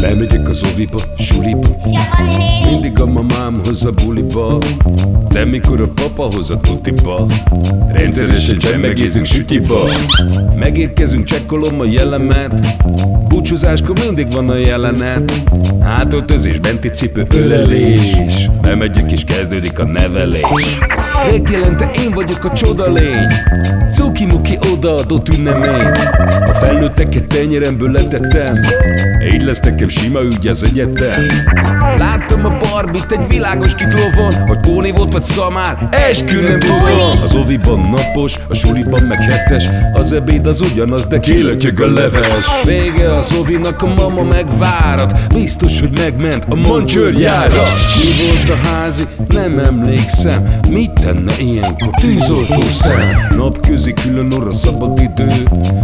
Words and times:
Bemegyek 0.00 0.48
az 0.48 0.62
oviba, 0.72 1.00
suliba. 1.18 1.68
Mindig 2.70 3.00
a 3.00 3.06
mamám 3.06 3.56
hoz 3.64 3.84
a 3.84 3.90
buliba. 3.90 4.58
De 5.28 5.44
mikor 5.44 5.80
a 5.80 5.88
papa 5.88 6.28
hoz 6.34 6.50
a 6.50 6.56
tutiba 6.56 7.26
Rendszeresen 7.92 8.58
csemmegézünk 8.58 9.24
sütiba. 9.24 9.78
Megérkezünk, 10.56 11.24
csekkolom 11.24 11.80
a 11.80 11.84
jellemet. 11.84 12.76
Búcsúzáskor 13.28 13.98
mindig 14.04 14.32
van 14.32 14.48
a 14.48 14.56
jelenet. 14.56 15.32
Hátöltözés, 15.80 16.58
benti 16.58 16.88
cipő, 16.88 17.24
ölelés. 17.34 18.16
Bemegyek 18.62 19.10
és 19.12 19.24
kezdődik 19.24 19.78
a 19.78 19.84
nevelés. 19.84 20.78
Megjelente 21.30 21.90
én 22.04 22.10
vagyok 22.10 22.44
a 22.44 22.52
csoda 22.52 22.92
lény. 22.92 23.26
Cuki-muki 23.92 24.58
odaadott 24.72 25.28
ünnemény 25.28 25.90
felnőtteket 26.60 27.26
tenyeremből 27.26 27.90
letettem. 27.90 28.54
Így 29.32 29.42
lesz 29.42 29.60
nekem 29.60 29.88
sima 29.88 30.22
ügy 30.22 30.46
az 30.46 30.62
egyetem. 30.62 31.20
Láttam 31.96 32.44
a 32.44 32.56
barbit 32.78 33.12
egy 33.12 33.28
világos 33.28 33.74
kiklovon 33.74 34.34
Hogy 34.46 34.60
Póni 34.60 34.90
volt 34.90 35.12
vagy 35.12 35.22
szamár, 35.22 35.88
eskü 35.90 36.40
nem 36.40 36.58
tudom. 36.58 37.22
Az 37.22 37.34
oviban 37.34 37.80
napos, 37.80 38.38
a 38.48 38.54
suliban 38.54 39.02
meg 39.02 39.22
hetes 39.22 39.64
Az 39.92 40.12
ebéd 40.12 40.46
az 40.46 40.60
ugyanaz, 40.60 41.06
de 41.06 41.20
kilötyög 41.20 41.80
a 41.80 41.92
leves. 41.92 42.64
Vége 42.64 43.14
az 43.14 43.32
ovinak, 43.40 43.82
a 43.82 43.86
mama 43.86 44.22
megvárat 44.22 45.34
Biztos, 45.34 45.80
hogy 45.80 45.98
megment 45.98 46.44
a 46.48 46.54
mancsőrjára. 46.54 47.62
Mi 47.96 48.26
volt 48.26 48.60
a 48.60 48.66
házi? 48.68 49.06
Nem 49.28 49.58
emlékszem. 49.58 50.56
Mit 50.70 50.90
tenne 50.90 51.32
ilyenkor? 51.40 51.90
Tűzoltó 52.00 52.62
szem? 52.70 53.26
Napközi 53.36 53.92
külön 53.92 54.32
orra 54.32 54.52
szabad 54.52 54.98
idő 54.98 55.42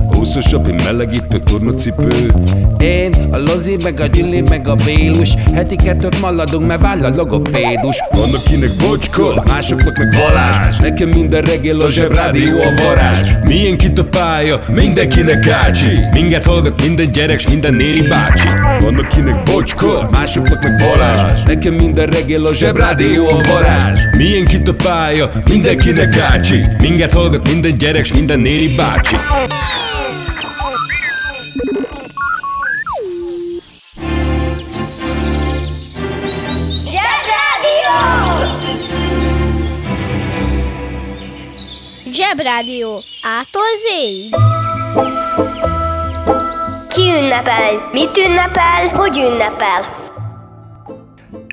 Húszosabb, 0.09 0.83
melegítő 0.85 1.39
tornacipő. 1.39 2.33
Én, 2.79 3.13
a 3.31 3.39
Lozi, 3.39 3.77
meg 3.83 4.01
a 4.01 4.07
Gyüli, 4.07 4.41
meg 4.41 4.69
a 4.69 4.75
Bélus 4.75 5.35
Heti 5.55 5.77
kettőt 5.77 6.21
maladunk, 6.21 6.67
mert 6.67 6.81
váll 6.85 7.05
a 7.05 7.15
logopédus. 7.17 8.03
Van 8.11 8.35
akinek 8.35 8.71
bocska, 8.79 9.43
másoknak 9.47 9.97
meg 9.99 10.09
Balázs. 10.19 10.77
Nekem 10.77 11.09
minden 11.09 11.43
reggel 11.43 11.77
a 11.77 11.91
zsebrádió 11.91 12.61
a 12.61 12.83
varázs. 12.83 13.31
Milyen 13.47 13.75
itt 13.75 13.99
a 13.99 14.05
pálya, 14.05 14.61
mindenkinek 14.75 15.45
gácsi 15.45 15.99
Minket 16.13 16.45
hallgat 16.45 16.83
minden 16.83 17.07
gyerek, 17.07 17.39
s 17.39 17.49
minden 17.49 17.75
néri 17.75 18.03
bácsi. 18.09 18.49
Van 18.79 18.99
akinek 18.99 19.43
bocska, 19.43 20.09
másoknak 20.11 20.63
meg 20.63 20.77
Balázs. 20.79 21.43
Nekem 21.43 21.75
minden 21.75 22.07
reggel 22.07 22.43
a 22.43 22.55
zsebrádió 22.55 23.29
a 23.29 23.41
varázs. 23.53 24.01
Milyen 24.17 24.47
itt 24.53 24.69
a 24.69 24.75
pálya, 24.75 25.31
mindenkinek 25.51 26.15
gácsi 26.15 26.65
Minket 26.81 27.13
hallgat 27.13 27.49
minden 27.49 27.75
gyerek, 27.75 28.05
s 28.05 28.13
minden 28.13 28.39
néri 28.39 28.75
bácsi 28.77 29.17
Zsebrádió. 42.37 43.03
Ától. 43.23 43.63
Ki 46.89 47.01
ünnepel? 47.01 47.89
Mit 47.93 48.17
ünnepel? 48.17 48.89
Hogy 48.93 49.17
ünnepel? 49.17 49.95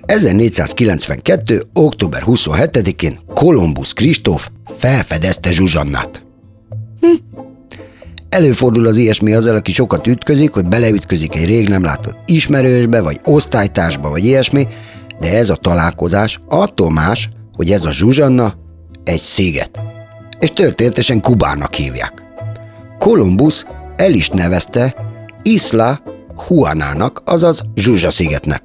1492. 0.05 1.63
október 1.73 2.23
27-én 2.25 3.19
Kolumbusz 3.33 3.93
Kristóf 3.93 4.49
felfedezte 4.77 5.51
Zsuzsannát. 5.51 6.23
Hm. 7.01 7.39
Előfordul 8.29 8.87
az 8.87 8.97
ilyesmi 8.97 9.33
azzal, 9.33 9.55
aki 9.55 9.71
sokat 9.71 10.07
ütközik, 10.07 10.53
hogy 10.53 10.65
beleütközik 10.65 11.35
egy 11.35 11.45
rég 11.45 11.69
nem 11.69 11.83
látott 11.83 12.17
ismerősbe, 12.25 13.01
vagy 13.01 13.19
osztálytársba, 13.23 14.09
vagy 14.09 14.25
ilyesmi, 14.25 14.67
de 15.19 15.37
ez 15.37 15.49
a 15.49 15.55
találkozás 15.55 16.39
attól 16.47 16.91
más, 16.91 17.29
hogy 17.53 17.71
ez 17.71 17.85
a 17.85 17.91
Zsuzsanna 17.91 18.53
egy 19.03 19.19
sziget. 19.19 19.90
És 20.41 20.49
történetesen 20.49 21.21
Kubának 21.21 21.73
hívják. 21.73 22.13
Kolumbusz 22.99 23.65
el 23.95 24.13
is 24.13 24.29
nevezte 24.29 24.95
Isla 25.41 26.01
Juanának, 26.49 27.21
azaz 27.25 27.61
Zsuzsa-szigetnek. 27.75 28.61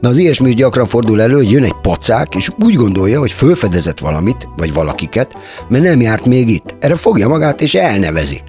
Na 0.00 0.08
az 0.08 0.16
ilyesmi 0.16 0.48
is 0.48 0.54
gyakran 0.54 0.86
fordul 0.86 1.20
elő, 1.20 1.34
hogy 1.34 1.50
jön 1.50 1.64
egy 1.64 1.80
pacák, 1.82 2.34
és 2.34 2.50
úgy 2.58 2.74
gondolja, 2.74 3.18
hogy 3.18 3.32
fölfedezett 3.32 3.98
valamit, 3.98 4.48
vagy 4.56 4.72
valakiket, 4.72 5.34
mert 5.68 5.84
nem 5.84 6.00
járt 6.00 6.26
még 6.26 6.48
itt. 6.48 6.76
Erre 6.80 6.96
fogja 6.96 7.28
magát, 7.28 7.60
és 7.60 7.74
elnevezi. 7.74 8.42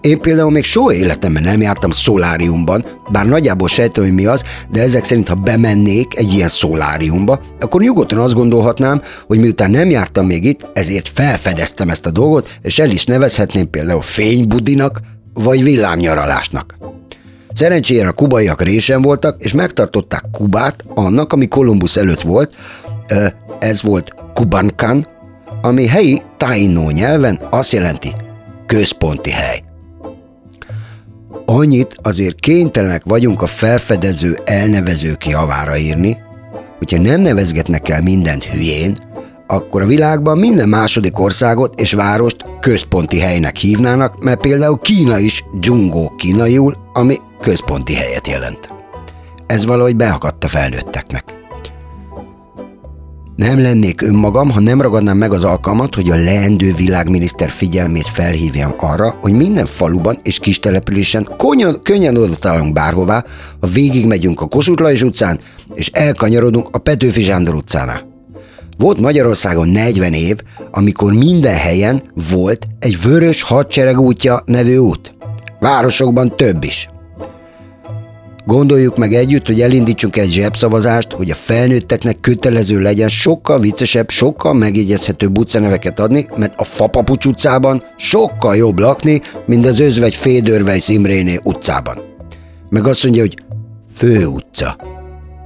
Én 0.00 0.20
például 0.20 0.50
még 0.50 0.64
soha 0.64 0.94
életemben 0.94 1.42
nem 1.42 1.60
jártam 1.60 1.90
szoláriumban, 1.90 2.84
bár 3.12 3.26
nagyjából 3.26 3.68
sejtem, 3.68 4.04
hogy 4.04 4.12
mi 4.12 4.26
az, 4.26 4.42
de 4.70 4.82
ezek 4.82 5.04
szerint, 5.04 5.28
ha 5.28 5.34
bemennék 5.34 6.16
egy 6.16 6.32
ilyen 6.32 6.48
szoláriumba, 6.48 7.40
akkor 7.60 7.80
nyugodtan 7.80 8.18
azt 8.18 8.34
gondolhatnám, 8.34 9.02
hogy 9.26 9.38
miután 9.38 9.70
nem 9.70 9.90
jártam 9.90 10.26
még 10.26 10.44
itt, 10.44 10.66
ezért 10.72 11.08
felfedeztem 11.08 11.88
ezt 11.88 12.06
a 12.06 12.10
dolgot, 12.10 12.58
és 12.62 12.78
el 12.78 12.90
is 12.90 13.04
nevezhetném 13.04 13.70
például 13.70 14.00
fénybudinak, 14.02 15.00
vagy 15.34 15.62
villámnyaralásnak. 15.62 16.76
Szerencsére 17.52 18.08
a 18.08 18.12
kubaiak 18.12 18.62
résen 18.62 19.02
voltak, 19.02 19.42
és 19.44 19.52
megtartották 19.52 20.24
Kubát 20.32 20.84
annak, 20.94 21.32
ami 21.32 21.48
Kolumbusz 21.48 21.96
előtt 21.96 22.20
volt, 22.20 22.54
ez 23.58 23.82
volt 23.82 24.14
Kubankan, 24.34 25.06
ami 25.62 25.86
helyi 25.86 26.22
tainó 26.36 26.90
nyelven 26.90 27.40
azt 27.50 27.72
jelenti 27.72 28.14
központi 28.66 29.30
hely. 29.30 29.65
Annyit 31.48 31.96
azért 32.02 32.40
kénytelenek 32.40 33.02
vagyunk 33.04 33.42
a 33.42 33.46
felfedező 33.46 34.38
elnevezők 34.44 35.26
javára 35.26 35.76
írni, 35.76 36.16
hogyha 36.78 36.98
nem 36.98 37.20
nevezgetnek 37.20 37.88
el 37.88 38.02
mindent 38.02 38.44
hülyén, 38.44 38.98
akkor 39.46 39.82
a 39.82 39.86
világban 39.86 40.38
minden 40.38 40.68
második 40.68 41.18
országot 41.18 41.80
és 41.80 41.92
várost 41.92 42.44
központi 42.60 43.18
helynek 43.18 43.56
hívnának, 43.56 44.22
mert 44.22 44.40
például 44.40 44.78
Kína 44.78 45.18
is 45.18 45.44
dzsungó 45.60 46.14
kínaiul, 46.16 46.76
ami 46.92 47.16
központi 47.40 47.94
helyet 47.94 48.28
jelent. 48.28 48.68
Ez 49.46 49.64
valahogy 49.64 49.96
beakadt 49.96 50.44
a 50.44 50.48
felnőtteknek. 50.48 51.35
Nem 53.36 53.62
lennék 53.62 54.02
önmagam, 54.02 54.50
ha 54.50 54.60
nem 54.60 54.80
ragadnám 54.80 55.16
meg 55.16 55.32
az 55.32 55.44
alkalmat, 55.44 55.94
hogy 55.94 56.10
a 56.10 56.16
leendő 56.16 56.74
világminiszter 56.74 57.50
figyelmét 57.50 58.08
felhívjam 58.08 58.74
arra, 58.76 59.14
hogy 59.20 59.32
minden 59.32 59.66
faluban 59.66 60.18
és 60.22 60.38
kis 60.38 60.60
településen 60.60 61.28
könnyen, 61.36 61.78
könnyen 61.82 62.16
oda 62.16 62.34
találunk 62.34 62.72
bárhová, 62.72 63.24
ha 63.60 63.66
végigmegyünk 63.66 64.40
a 64.40 64.46
Kossuth 64.46 64.82
Lajos 64.82 65.02
utcán, 65.02 65.38
és 65.74 65.90
elkanyarodunk 65.92 66.68
a 66.70 66.78
Petőfi 66.78 67.20
Zsándor 67.20 67.54
utcánál. 67.54 68.14
Volt 68.78 69.00
Magyarországon 69.00 69.68
40 69.68 70.12
év, 70.12 70.36
amikor 70.70 71.12
minden 71.12 71.56
helyen 71.56 72.02
volt 72.30 72.66
egy 72.78 73.02
vörös 73.02 73.42
hadsereg 73.42 74.00
útja 74.00 74.42
nevű 74.44 74.76
út. 74.76 75.14
Városokban 75.60 76.36
több 76.36 76.64
is. 76.64 76.88
Gondoljuk 78.46 78.96
meg 78.96 79.12
együtt, 79.12 79.46
hogy 79.46 79.60
elindítsunk 79.60 80.16
egy 80.16 80.30
zsebszavazást, 80.30 81.12
hogy 81.12 81.30
a 81.30 81.34
felnőtteknek 81.34 82.20
kötelező 82.20 82.80
legyen 82.80 83.08
sokkal 83.08 83.60
viccesebb, 83.60 84.10
sokkal 84.10 84.54
megjegyezhetőbb 84.54 85.38
utcaneveket 85.38 86.00
adni, 86.00 86.28
mert 86.36 86.60
a 86.60 86.64
Fapapucs 86.64 87.26
utcában 87.26 87.82
sokkal 87.96 88.56
jobb 88.56 88.78
lakni, 88.78 89.20
mint 89.46 89.66
az 89.66 89.80
Özvegy 89.80 90.14
Fédörvej 90.14 90.80
Imréné 90.86 91.38
utcában. 91.42 91.98
Meg 92.68 92.86
azt 92.86 93.02
mondja, 93.02 93.20
hogy 93.20 93.34
Fő 93.94 94.26
utca. 94.26 94.76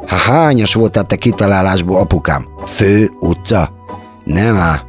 Ha 0.06 0.16
hányas 0.16 0.74
voltál 0.74 1.04
te 1.04 1.16
kitalálásból, 1.16 1.98
apukám? 1.98 2.46
Fő 2.66 3.10
utca? 3.20 3.72
Nem 4.24 4.56
á. 4.56 4.82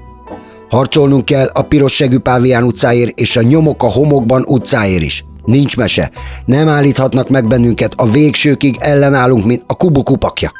Harcolnunk 0.69 1.25
kell 1.25 1.47
a 1.53 1.61
piros 1.61 1.93
segű 1.93 2.17
Pávián 2.17 2.63
utcáért 2.63 3.19
és 3.19 3.37
a 3.37 3.41
nyomok 3.41 3.83
a 3.83 3.91
homokban 3.91 4.43
utcáért 4.47 5.03
is. 5.03 5.23
Nincs 5.51 5.77
mese. 5.77 6.11
Nem 6.45 6.69
állíthatnak 6.69 7.29
meg 7.29 7.47
bennünket, 7.47 7.93
a 7.95 8.09
végsőkig 8.09 8.77
ellenállunk, 8.79 9.45
mint 9.45 9.63
a 9.67 9.73
kubukupakja. 9.73 10.51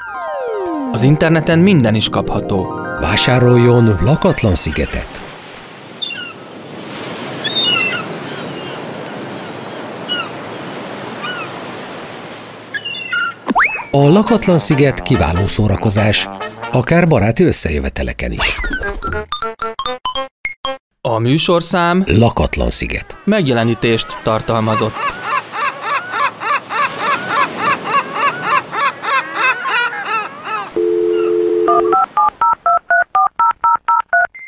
Az 0.92 1.04
interneten 1.04 1.60
minden 1.60 1.96
is 1.96 2.10
kapható. 2.10 2.74
Vásároljon 3.02 4.00
lakatlan 4.04 4.56
szigetet. 4.56 5.22
A 13.92 14.10
lakatlan 14.10 14.58
sziget 14.58 15.02
kiváló 15.02 15.48
szórakozás, 15.48 16.30
akár 16.72 17.08
baráti 17.08 17.44
összejöveteleken 17.44 18.32
is. 18.32 18.60
A 21.08 21.18
műsorszám 21.20 22.04
Lakatlan 22.08 22.70
sziget. 22.70 23.18
megjelenítést 23.24 24.18
tartalmazott. 24.24 24.94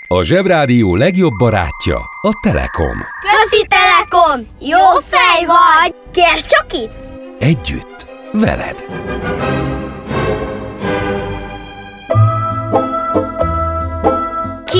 A 0.07 0.23
Zsebrádió 0.23 0.95
legjobb 0.95 1.33
barátja 1.37 1.97
a 2.21 2.39
Telekom. 2.41 2.97
Közi 3.21 3.67
Telekom! 3.67 4.47
Jó 4.59 4.99
fej 5.09 5.45
vagy! 5.45 5.95
Kérd 6.11 6.45
csak 6.45 6.65
itt! 6.73 6.93
Együtt, 7.39 8.07
veled. 8.33 8.85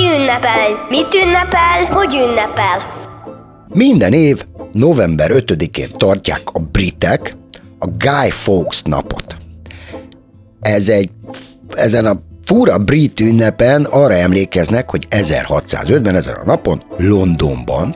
Ki 0.04 0.10
ünnepel? 0.10 0.88
Mit 0.90 1.14
ünnepel? 1.14 1.86
Hogy 1.90 2.16
ünnepel? 2.16 3.02
Minden 3.68 4.14
év 4.14 4.44
november 4.72 5.32
5-én 5.34 5.88
tartják 5.98 6.42
a 6.54 6.60
britek 6.60 7.36
a 7.80 7.88
Guy 7.88 8.30
Fawkes 8.30 8.82
napot. 8.82 9.38
Ez 10.60 10.90
egy, 10.90 11.10
ezen 11.76 12.06
a 12.06 12.20
fura 12.46 12.78
brit 12.78 13.20
ünnepen 13.20 13.84
arra 13.84 14.14
emlékeznek, 14.14 14.90
hogy 14.90 15.08
1605-ben 15.10 16.16
ezen 16.16 16.36
a 16.36 16.46
napon 16.46 16.84
Londonban 16.98 17.96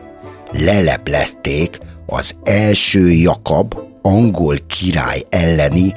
leleplezték 0.52 1.80
az 2.06 2.36
első 2.44 3.10
Jakab 3.12 3.76
angol 4.02 4.56
király 4.68 5.24
elleni 5.30 5.94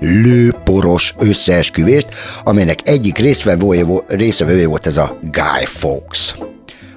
lőporos 0.00 1.14
összeesküvést, 1.18 2.08
amelynek 2.44 2.88
egyik 2.88 3.18
részvevője, 3.18 3.84
vo- 3.84 4.04
részvevője 4.08 4.68
volt 4.68 4.86
ez 4.86 4.96
a 4.96 5.18
Guy 5.22 5.64
Fawkes. 5.64 6.34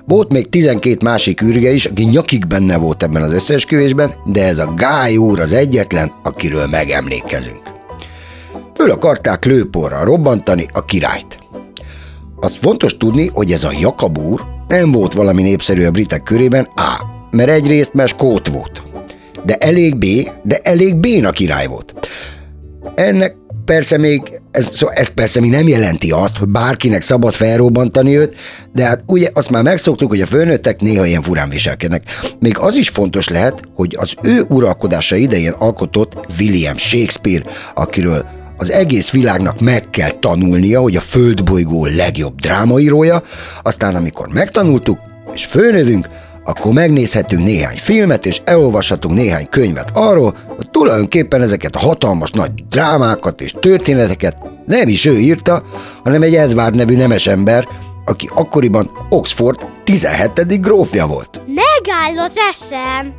Volt 0.05 0.31
még 0.31 0.49
12 0.49 0.97
másik 1.03 1.41
űrge 1.41 1.71
is, 1.71 1.85
aki 1.85 2.03
nyakig 2.03 2.47
benne 2.47 2.77
volt 2.77 3.03
ebben 3.03 3.21
az 3.21 3.31
összeesküvésben, 3.31 4.13
de 4.25 4.43
ez 4.43 4.59
a 4.59 4.73
Guy 4.75 5.17
úr 5.17 5.39
az 5.39 5.51
egyetlen, 5.51 6.11
akiről 6.23 6.67
megemlékezünk. 6.67 7.61
Föl 8.75 8.91
akarták 8.91 9.45
lőporral 9.45 10.03
robbantani 10.03 10.65
a 10.73 10.85
királyt. 10.85 11.39
Azt 12.39 12.57
fontos 12.57 12.97
tudni, 12.97 13.27
hogy 13.27 13.51
ez 13.51 13.63
a 13.63 13.71
Jakab 13.79 14.17
úr 14.17 14.45
nem 14.67 14.91
volt 14.91 15.13
valami 15.13 15.41
népszerű 15.41 15.85
a 15.85 15.91
britek 15.91 16.23
körében, 16.23 16.63
A. 16.75 17.05
Mert 17.31 17.49
egyrészt 17.49 17.93
mert 17.93 18.09
skót 18.09 18.47
volt. 18.47 18.81
De 19.45 19.55
elég 19.55 19.95
B, 19.97 20.05
de 20.43 20.59
elég 20.63 20.95
béna 20.95 21.31
király 21.31 21.67
volt. 21.67 21.93
Ennek 22.95 23.35
persze 23.65 23.97
még, 23.97 24.21
ez, 24.51 24.69
szóval 24.71 24.95
ez 24.95 25.07
persze 25.07 25.39
még 25.39 25.49
nem 25.49 25.67
jelenti 25.67 26.11
azt, 26.11 26.37
hogy 26.37 26.47
bárkinek 26.47 27.01
szabad 27.01 27.33
felrobbantani 27.33 28.17
őt, 28.17 28.35
de 28.73 28.85
hát 28.85 29.03
ugye 29.07 29.29
azt 29.33 29.49
már 29.49 29.63
megszoktuk, 29.63 30.09
hogy 30.09 30.21
a 30.21 30.25
főnőttek 30.25 30.81
néha 30.81 31.05
ilyen 31.05 31.21
furán 31.21 31.49
viselkednek. 31.49 32.03
Még 32.39 32.57
az 32.57 32.75
is 32.75 32.89
fontos 32.89 33.29
lehet, 33.29 33.61
hogy 33.75 33.95
az 33.99 34.13
ő 34.21 34.45
uralkodása 34.47 35.15
idején 35.15 35.51
alkotott 35.51 36.25
William 36.39 36.77
Shakespeare, 36.77 37.43
akiről 37.73 38.25
az 38.57 38.71
egész 38.71 39.09
világnak 39.09 39.59
meg 39.59 39.89
kell 39.89 40.09
tanulnia, 40.09 40.81
hogy 40.81 40.95
a 40.95 41.01
földbolygó 41.01 41.85
legjobb 41.85 42.39
drámaírója, 42.39 43.23
aztán 43.61 43.95
amikor 43.95 44.27
megtanultuk, 44.27 44.99
és 45.33 45.45
főnövünk, 45.45 46.07
akkor 46.43 46.73
megnézhetünk 46.73 47.43
néhány 47.43 47.77
filmet, 47.77 48.25
és 48.25 48.41
elolvashatunk 48.43 49.15
néhány 49.15 49.47
könyvet 49.49 49.89
arról, 49.93 50.35
hogy 50.47 50.69
tulajdonképpen 50.69 51.41
ezeket 51.41 51.75
a 51.75 51.79
hatalmas 51.79 52.31
nagy 52.31 52.51
drámákat 52.69 53.41
és 53.41 53.55
történeteket 53.59 54.37
nem 54.65 54.87
is 54.87 55.05
ő 55.05 55.17
írta, 55.17 55.63
hanem 56.03 56.21
egy 56.21 56.35
Edward 56.35 56.75
nevű 56.75 56.95
nemes 56.95 57.27
ember, 57.27 57.67
aki 58.05 58.29
akkoriban 58.35 58.91
Oxford 59.09 59.57
17. 59.83 60.61
grófja 60.61 61.07
volt. 61.07 61.41
Megáll 61.47 62.25
az 62.25 62.35
eszem! 62.51 63.13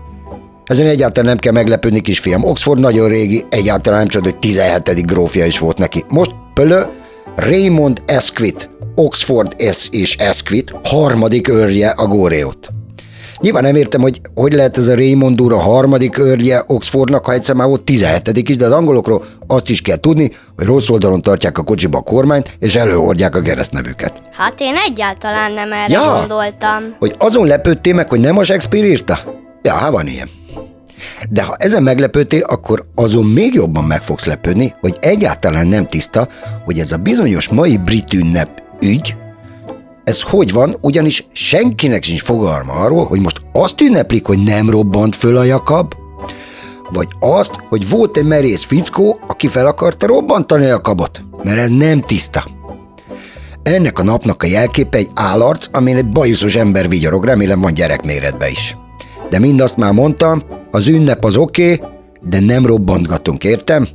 Ezen 0.64 0.86
egyáltalán 0.86 1.28
nem 1.28 1.38
kell 1.38 1.52
meglepődni, 1.52 2.00
kisfiam. 2.00 2.44
Oxford 2.44 2.80
nagyon 2.80 3.08
régi, 3.08 3.44
egyáltalán 3.50 3.98
nem 3.98 4.08
csoda, 4.08 4.24
hogy 4.24 4.38
17. 4.38 5.06
grófja 5.06 5.46
is 5.46 5.58
volt 5.58 5.78
neki. 5.78 6.04
Most 6.08 6.30
pölö 6.54 6.82
Raymond 7.36 8.02
Esquith, 8.06 8.68
Oxford 8.94 9.54
S 9.72 9.88
és 9.90 10.16
Esquith, 10.16 10.74
harmadik 10.84 11.48
őrje 11.48 11.90
a 11.90 12.06
Góreót. 12.06 12.70
Nyilván 13.42 13.62
nem 13.62 13.74
értem, 13.74 14.00
hogy 14.00 14.20
hogy 14.34 14.52
lehet 14.52 14.78
ez 14.78 14.86
a 14.86 14.94
Raymond 14.94 15.40
úr 15.40 15.52
a 15.52 15.58
harmadik 15.58 16.18
őrje 16.18 16.62
Oxfordnak, 16.66 17.24
ha 17.24 17.32
egyszer 17.32 17.54
már 17.54 17.66
volt 17.68 17.82
17. 17.82 18.48
is, 18.48 18.56
de 18.56 18.64
az 18.64 18.72
angolokról 18.72 19.24
azt 19.46 19.68
is 19.70 19.80
kell 19.82 19.96
tudni, 19.96 20.30
hogy 20.56 20.66
rossz 20.66 20.88
oldalon 20.88 21.22
tartják 21.22 21.58
a 21.58 21.62
kocsiba 21.62 21.98
a 21.98 22.02
kormányt, 22.02 22.56
és 22.58 22.76
előhordják 22.76 23.34
a 23.36 23.40
keresztnevüket. 23.40 24.22
Hát 24.32 24.54
én 24.60 24.74
egyáltalán 24.88 25.52
nem 25.52 25.72
erre 25.72 25.92
Ja. 25.92 26.16
gondoltam. 26.18 26.96
Hogy 26.98 27.14
azon 27.18 27.46
lepődtél 27.46 27.94
meg, 27.94 28.08
hogy 28.08 28.20
nem 28.20 28.38
a 28.38 28.42
Shakespeare 28.42 28.86
írta? 28.86 29.18
Ja, 29.62 29.72
hát 29.74 29.90
van 29.90 30.06
ilyen. 30.06 30.28
De 31.30 31.42
ha 31.42 31.54
ezen 31.58 31.82
meglepődtél, 31.82 32.42
akkor 32.42 32.84
azon 32.94 33.24
még 33.24 33.54
jobban 33.54 33.84
meg 33.84 34.02
fogsz 34.02 34.24
lepődni, 34.24 34.74
hogy 34.80 34.96
egyáltalán 35.00 35.66
nem 35.66 35.86
tiszta, 35.86 36.28
hogy 36.64 36.78
ez 36.78 36.92
a 36.92 36.96
bizonyos 36.96 37.48
mai 37.48 37.76
brit 37.76 38.12
ünnep 38.12 38.62
ügy, 38.82 39.16
ez 40.04 40.22
hogy 40.22 40.52
van, 40.52 40.76
ugyanis 40.80 41.26
senkinek 41.32 42.02
sincs 42.02 42.22
fogalma 42.22 42.72
arról, 42.72 43.06
hogy 43.06 43.20
most 43.20 43.40
azt 43.52 43.80
ünneplik, 43.80 44.26
hogy 44.26 44.38
nem 44.38 44.70
robbant 44.70 45.16
föl 45.16 45.36
a 45.36 45.44
Jakab, 45.44 45.94
vagy 46.92 47.08
azt, 47.20 47.52
hogy 47.68 47.88
volt 47.88 48.16
egy 48.16 48.24
merész 48.24 48.62
fickó, 48.62 49.20
aki 49.26 49.48
fel 49.48 49.66
akarta 49.66 50.06
robbantani 50.06 50.64
a 50.64 50.68
Jakabot, 50.68 51.24
mert 51.42 51.58
ez 51.58 51.68
nem 51.68 52.00
tiszta. 52.00 52.44
Ennek 53.62 53.98
a 53.98 54.02
napnak 54.02 54.42
a 54.42 54.46
jelképe 54.46 54.98
egy 54.98 55.10
állarc, 55.14 55.66
amin 55.72 55.96
egy 55.96 56.08
bajuszos 56.08 56.56
ember 56.56 56.88
vigyorog, 56.88 57.24
remélem 57.24 57.60
van 57.60 57.74
gyerekméretbe 57.74 58.48
is. 58.48 58.76
De 59.30 59.38
mindazt 59.38 59.76
már 59.76 59.92
mondtam, 59.92 60.42
az 60.70 60.88
ünnep 60.88 61.24
az 61.24 61.36
oké, 61.36 61.72
okay, 61.72 61.88
de 62.22 62.40
nem 62.40 62.66
robbantgatunk, 62.66 63.44
értem? 63.44 63.86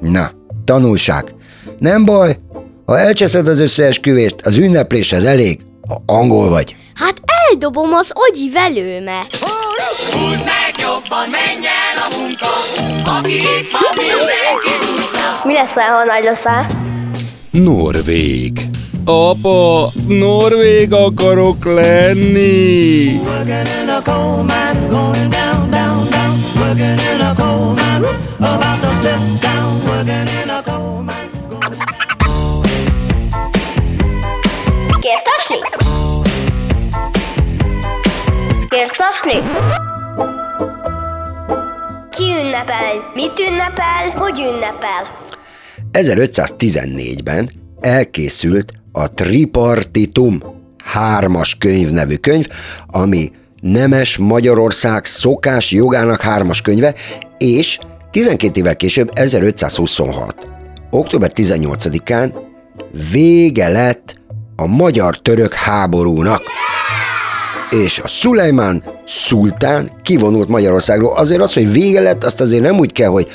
Na, 0.00 0.30
tanulság. 0.64 1.34
Nem 1.78 2.04
baj, 2.04 2.36
ha 2.86 2.98
elcseszed 2.98 3.48
az 3.48 3.60
összeesküvést, 3.60 4.36
az 4.42 4.56
ünnepléshez 4.58 5.24
elég, 5.24 5.60
ha 5.88 6.02
angol 6.06 6.48
vagy. 6.48 6.76
Hát 6.94 7.14
eldobom 7.50 7.92
az 7.92 8.12
ogyi 8.14 8.50
velőmet. 8.50 9.36
Húzd 10.12 10.44
meg 10.44 10.74
jobban, 10.78 11.28
menj 11.30 11.66
el 11.66 11.96
a 12.10 12.16
munka, 12.18 12.46
aki 13.18 13.34
itt 13.34 13.70
van, 13.72 13.82
mindenki 13.94 14.70
húzza. 14.80 15.40
Mi 15.44 15.52
leszel, 15.52 15.84
ha 15.84 16.04
nagy 16.04 16.24
leszel? 16.24 16.66
Norvég. 17.50 18.60
Apa, 19.04 19.90
Norvég 20.08 20.92
akarok 20.92 21.64
lenni. 21.64 23.20
Working 23.24 23.66
in 23.82 23.88
a 23.88 24.02
coal 24.02 24.42
mine, 27.74 28.08
about 28.38 28.80
to 28.80 28.90
step 29.00 29.20
down. 29.40 29.80
Working 29.86 30.28
in 30.44 30.50
a 30.50 30.62
coal 30.62 30.95
Tasni? 39.26 39.42
Ki 42.10 42.24
ünnepel? 42.24 43.10
Mit 43.14 43.38
ünnepel? 43.38 44.10
Hogy 44.14 44.38
ünnepel? 44.38 45.24
1514-ben 45.92 47.50
elkészült 47.80 48.72
a 48.92 49.14
Tripartitum 49.14 50.40
hármas 50.84 51.54
könyv 51.58 51.90
nevű 51.90 52.16
könyv, 52.16 52.46
ami 52.86 53.32
Nemes 53.60 54.16
Magyarország 54.16 55.04
szokás 55.04 55.70
jogának 55.72 56.20
hármas 56.20 56.60
könyve, 56.60 56.94
és 57.38 57.78
12 58.10 58.60
évvel 58.60 58.76
később, 58.76 59.10
1526. 59.14 60.48
október 60.90 61.30
18-án 61.34 62.32
vége 63.12 63.68
lett 63.68 64.14
a 64.56 64.66
magyar-török 64.66 65.54
háborúnak 65.54 66.42
és 67.70 67.98
a 67.98 68.08
Szulejmán 68.08 68.84
szultán 69.04 69.90
kivonult 70.02 70.48
Magyarországról. 70.48 71.16
Azért 71.16 71.40
az, 71.40 71.52
hogy 71.52 71.72
vége 71.72 72.00
lett, 72.00 72.24
azt 72.24 72.40
azért 72.40 72.62
nem 72.62 72.78
úgy 72.78 72.92
kell, 72.92 73.08
hogy 73.08 73.28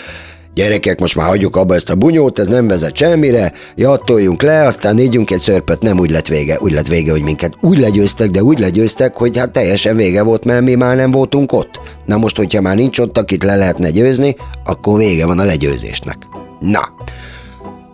gyerekek, 0.54 1.00
most 1.00 1.16
már 1.16 1.28
hagyjuk 1.28 1.56
abba 1.56 1.76
ezt 1.76 1.90
a 1.90 1.96
bunyót, 1.96 2.40
ez 2.40 2.48
nem 2.48 2.68
vezet 2.68 2.96
semmire, 2.96 3.54
jattoljunk 3.76 4.42
le, 4.42 4.66
aztán 4.66 4.96
négyünk 4.96 5.32
egy 5.32 5.40
szörpöt, 5.40 5.82
nem 5.82 6.00
úgy 6.00 6.12
lett 6.12 6.28
vége, 6.28 6.58
úgy 6.60 6.72
lett 6.72 6.88
vége, 6.88 7.12
hogy 7.12 7.22
minket 7.22 7.54
úgy 7.62 7.80
legyőztek, 7.80 8.30
de 8.30 8.44
úgy 8.44 8.60
legyőztek, 8.60 9.16
hogy 9.16 9.38
hát 9.38 9.52
teljesen 9.52 9.96
vége 9.96 10.22
volt, 10.22 10.46
mert 10.46 10.62
mi 10.62 10.76
már 10.76 10.96
nem 10.96 11.12
voltunk 11.12 11.52
ott. 11.52 11.80
Na 12.06 12.18
most, 12.18 12.38
hogyha 12.38 12.62
már 12.62 12.76
nincs 12.76 13.00
ott, 13.00 13.18
akit 13.18 13.44
le 13.44 13.56
lehetne 13.56 13.90
győzni, 13.90 14.36
akkor 14.64 14.98
vége 14.98 15.26
van 15.26 15.40
a 15.40 15.44
legyőzésnek. 15.44 16.18
Na, 16.60 16.94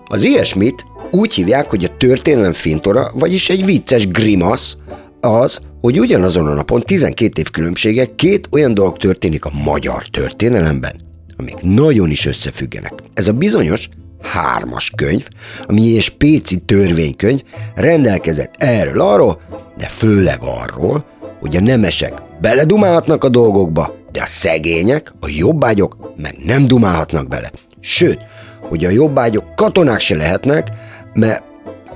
az 0.08 0.24
ilyesmit 0.24 0.86
úgy 1.12 1.34
hívják, 1.34 1.70
hogy 1.70 1.84
a 1.84 1.98
történelem 1.98 2.54
fintora, 2.54 3.12
vagyis 3.14 3.50
egy 3.50 3.66
vicces 3.66 4.08
grimasz, 4.08 4.78
az, 5.22 5.60
hogy 5.82 6.00
ugyanazon 6.00 6.48
a 6.48 6.54
napon 6.54 6.82
12 6.82 7.42
év 7.42 7.50
különbsége 7.50 8.16
két 8.16 8.48
olyan 8.52 8.74
dolog 8.74 8.98
történik 8.98 9.46
a 9.46 9.52
magyar 9.64 10.06
történelemben, 10.06 10.96
amik 11.38 11.62
nagyon 11.62 12.10
is 12.10 12.26
összefüggenek. 12.26 12.94
Ez 13.14 13.28
a 13.28 13.34
bizonyos 13.34 13.90
hármas 14.22 14.92
könyv, 14.96 15.28
ami 15.66 15.96
egy 15.96 16.02
spéci 16.02 16.58
törvénykönyv 16.58 17.42
rendelkezett 17.76 18.54
erről 18.58 19.02
arról, 19.02 19.42
de 19.78 19.88
főleg 19.88 20.40
arról, 20.42 21.06
hogy 21.40 21.56
a 21.56 21.62
nemesek 21.62 22.14
beledumálhatnak 22.42 23.24
a 23.24 23.30
dolgokba, 23.30 23.96
de 24.12 24.22
a 24.22 24.26
szegények, 24.26 25.14
a 25.20 25.28
jobbágyok 25.38 26.14
meg 26.16 26.36
nem 26.46 26.66
dumálhatnak 26.66 27.28
bele. 27.28 27.52
Sőt, 27.80 28.26
hogy 28.62 28.86
a 28.86 28.90
jobbágyok 28.90 29.56
katonák 29.56 30.00
se 30.00 30.16
lehetnek, 30.16 30.68
mert 31.14 31.44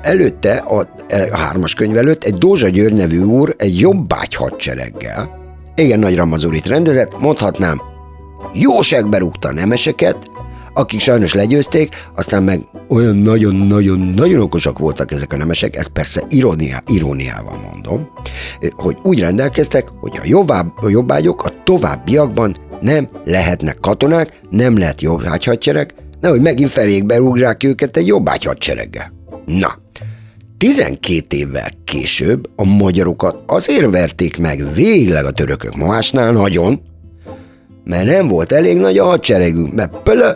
előtte, 0.01 0.53
a, 0.53 0.87
a 1.31 1.37
hármas 1.37 1.73
könyv 1.73 1.97
előtt 1.97 2.23
egy 2.23 2.33
Dózsa 2.33 2.69
György 2.69 2.93
nevű 2.93 3.21
úr 3.23 3.53
egy 3.57 3.79
jobbágy 3.79 4.35
hadsereggel, 4.35 5.39
igen 5.75 5.99
nagy 5.99 6.15
ramazurit 6.15 6.65
rendezett, 6.65 7.19
mondhatnám, 7.19 7.81
jóságbe 8.53 9.17
rúgta 9.17 9.47
a 9.47 9.53
nemeseket, 9.53 10.29
akik 10.73 10.99
sajnos 10.99 11.33
legyőzték, 11.33 11.95
aztán 12.15 12.43
meg 12.43 12.61
olyan 12.87 13.15
nagyon-nagyon-nagyon 13.15 14.41
okosak 14.41 14.79
voltak 14.79 15.11
ezek 15.11 15.33
a 15.33 15.37
nemesek, 15.37 15.75
ezt 15.75 15.89
persze 15.89 16.23
irónia, 16.29 16.83
iróniával 16.87 17.59
mondom, 17.71 18.09
hogy 18.75 18.97
úgy 19.03 19.19
rendelkeztek, 19.19 19.87
hogy 19.99 20.19
a, 20.21 20.25
jobbább, 20.25 20.71
a 20.81 20.89
jobbágyok 20.89 21.43
a 21.43 21.53
továbbiakban 21.63 22.55
nem 22.81 23.09
lehetnek 23.25 23.79
katonák, 23.79 24.39
nem 24.49 24.77
lehet 24.77 25.01
jobbágy 25.01 25.45
nehogy 26.21 26.41
megint 26.41 26.69
felékbe 26.69 27.15
rúgrák 27.15 27.63
őket 27.63 27.97
egy 27.97 28.07
jobbágy 28.07 28.43
hadsereggel. 28.43 29.11
Na, 29.45 29.79
12 30.61 31.37
évvel 31.37 31.69
később 31.83 32.49
a 32.55 32.63
magyarokat 32.63 33.37
azért 33.45 33.89
verték 33.89 34.37
meg 34.37 34.73
végleg 34.73 35.25
a 35.25 35.31
törökök 35.31 35.75
másnál 35.75 36.31
nagyon, 36.31 36.81
mert 37.83 38.05
nem 38.05 38.27
volt 38.27 38.51
elég 38.51 38.77
nagy 38.77 38.97
a 38.97 39.05
hadseregünk, 39.05 39.73
mert 39.73 40.01
pölö, 40.03 40.31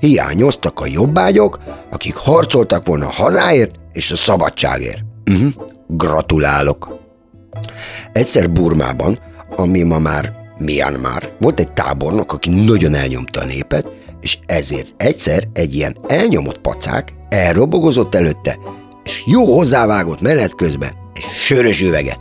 hiányoztak 0.00 0.80
a 0.80 0.86
jobbágyok, 0.86 1.58
akik 1.90 2.14
harcoltak 2.14 2.86
volna 2.86 3.06
a 3.06 3.12
hazáért 3.12 3.74
és 3.92 4.10
a 4.10 4.16
szabadságért. 4.16 5.02
Uh-huh. 5.30 5.52
Gratulálok! 5.88 6.98
Egyszer 8.12 8.50
Burmában, 8.50 9.18
ami 9.56 9.82
ma 9.82 9.98
már 9.98 10.32
Myanmar, 10.58 11.36
volt 11.40 11.60
egy 11.60 11.72
tábornok, 11.72 12.32
aki 12.32 12.50
nagyon 12.64 12.94
elnyomta 12.94 13.40
a 13.40 13.44
népet, 13.44 13.92
és 14.20 14.38
ezért 14.46 14.94
egyszer 14.96 15.48
egy 15.52 15.74
ilyen 15.74 15.96
elnyomott 16.08 16.58
pacák 16.58 17.14
elrobogozott 17.28 18.14
előtte, 18.14 18.58
és 19.06 19.22
jó 19.26 19.54
hozzávágott 19.54 20.20
menet 20.20 20.54
közben 20.54 20.90
egy 21.14 21.22
sörös 21.22 21.80
üveget. 21.80 22.20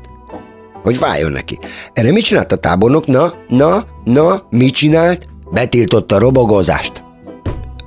Hogy 0.84 1.00
váljon 1.00 1.32
neki. 1.32 1.60
Erre 1.94 2.12
mit 2.12 2.24
csinált 2.24 2.52
a 2.52 2.56
tábornok? 2.56 3.08
Na, 3.08 3.34
na, 3.48 3.86
na, 4.04 4.48
mit 4.50 4.74
csinált? 4.74 5.28
Betiltotta 5.52 6.16
a 6.16 6.20
robogozást. 6.20 7.04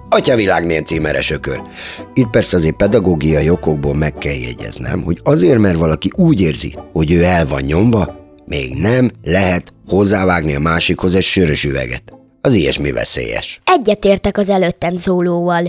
Atyavilág 0.09 0.67
milyen 0.67 0.85
címeres 0.85 1.31
ökör. 1.31 1.63
Itt 2.15 2.31
persze 2.31 2.57
azért 2.57 2.77
pedagógiai 2.77 3.51
okokból 3.51 3.95
meg 3.95 4.13
kell 4.13 4.35
jegyeznem, 4.35 5.03
hogy 5.03 5.21
azért, 5.23 5.59
mert 5.59 5.79
valaki 5.79 6.11
úgy 6.17 6.41
érzi, 6.41 6.75
hogy 6.93 7.13
ő 7.13 7.23
el 7.23 7.47
van 7.47 7.63
nyomva, 7.63 8.17
még 8.45 8.75
nem 8.75 9.11
lehet 9.23 9.73
hozzávágni 9.87 10.55
a 10.55 10.61
másikhoz 10.61 11.15
egy 11.15 11.23
sörös 11.23 11.65
üveget. 11.65 12.03
Az 12.41 12.55
ilyesmi 12.55 12.93
veszélyes. 12.93 13.61
Egyetértek 13.65 14.39
az 14.39 14.51
előttem 14.51 14.97
szólóval. 14.97 15.69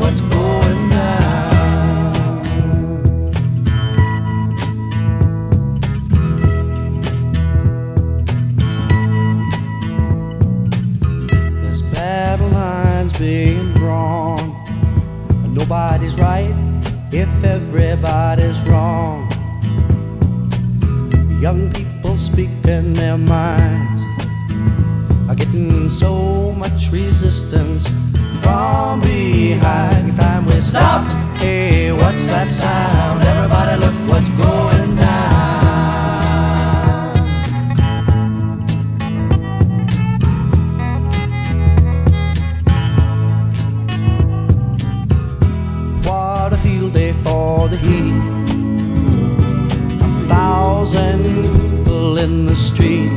people 50.91 52.17
in 52.17 52.45
the 52.45 52.55
street 52.55 53.11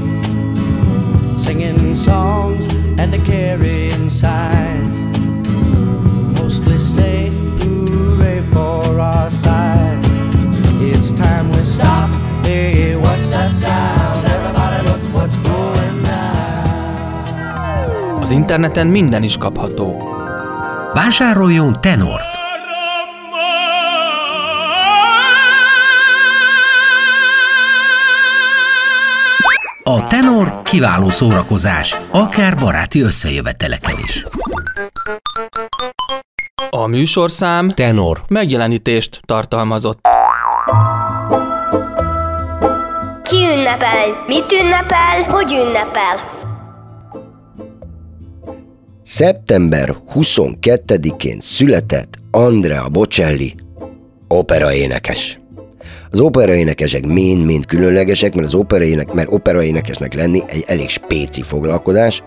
singing 1.39 1.95
songs 1.95 2.67
and 2.99 3.15
a 3.15 3.19
carrying 3.19 4.09
signs. 4.09 5.19
Mostly 6.39 6.79
say 6.79 7.31
hooray 7.59 8.43
for 8.53 9.01
our 9.01 9.31
side. 9.31 9.99
It's 10.81 11.11
time 11.13 11.51
we 11.51 11.61
stop. 11.61 12.11
Hey, 12.45 12.97
what's 12.97 13.29
that 13.31 13.53
sound? 13.53 14.27
Everybody 14.27 14.89
look 14.89 15.03
what's 15.15 15.37
going 15.37 16.03
down. 16.05 17.35
Az 18.23 18.31
interneten 18.31 18.87
minden 18.87 19.23
is 19.23 19.37
kapható. 19.37 19.97
Vásároljon 20.95 21.73
tenort! 21.81 22.34
Kiváló 30.65 31.11
szórakozás, 31.11 31.97
akár 32.13 32.57
baráti 32.57 33.01
összejöveteleken 33.01 33.97
is. 34.05 34.27
A 36.71 36.87
műsorszám 36.87 37.69
Tenor. 37.71 38.25
megjelenítést 38.29 39.21
tartalmazott. 39.25 39.99
Ki 43.23 43.37
ünnepel? 43.57 44.25
Mit 44.27 44.53
ünnepel? 44.63 45.23
Hogy 45.27 45.53
ünnepel? 45.53 46.33
Szeptember 49.03 49.95
22-én 50.15 51.41
született 51.41 52.19
Andrea 52.31 52.89
Bocelli, 52.89 53.55
operaénekes. 54.29 55.39
Az 56.11 56.21
operaénekesek 56.21 57.07
mind-mind 57.07 57.67
különlegesek, 57.67 58.35
mert 58.35 58.47
az 58.47 58.55
operaének, 58.55 59.13
mert 59.13 59.33
operaénekesnek 59.33 60.15
lenni 60.15 60.43
egy 60.47 60.65
elég 60.67 60.89
spéci 60.89 61.43
foglalkozás, 61.43 62.23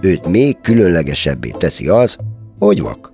őt 0.00 0.26
még 0.26 0.56
különlegesebbé 0.62 1.50
teszi 1.58 1.88
az, 1.88 2.16
hogy 2.58 2.82
vak. 2.82 3.12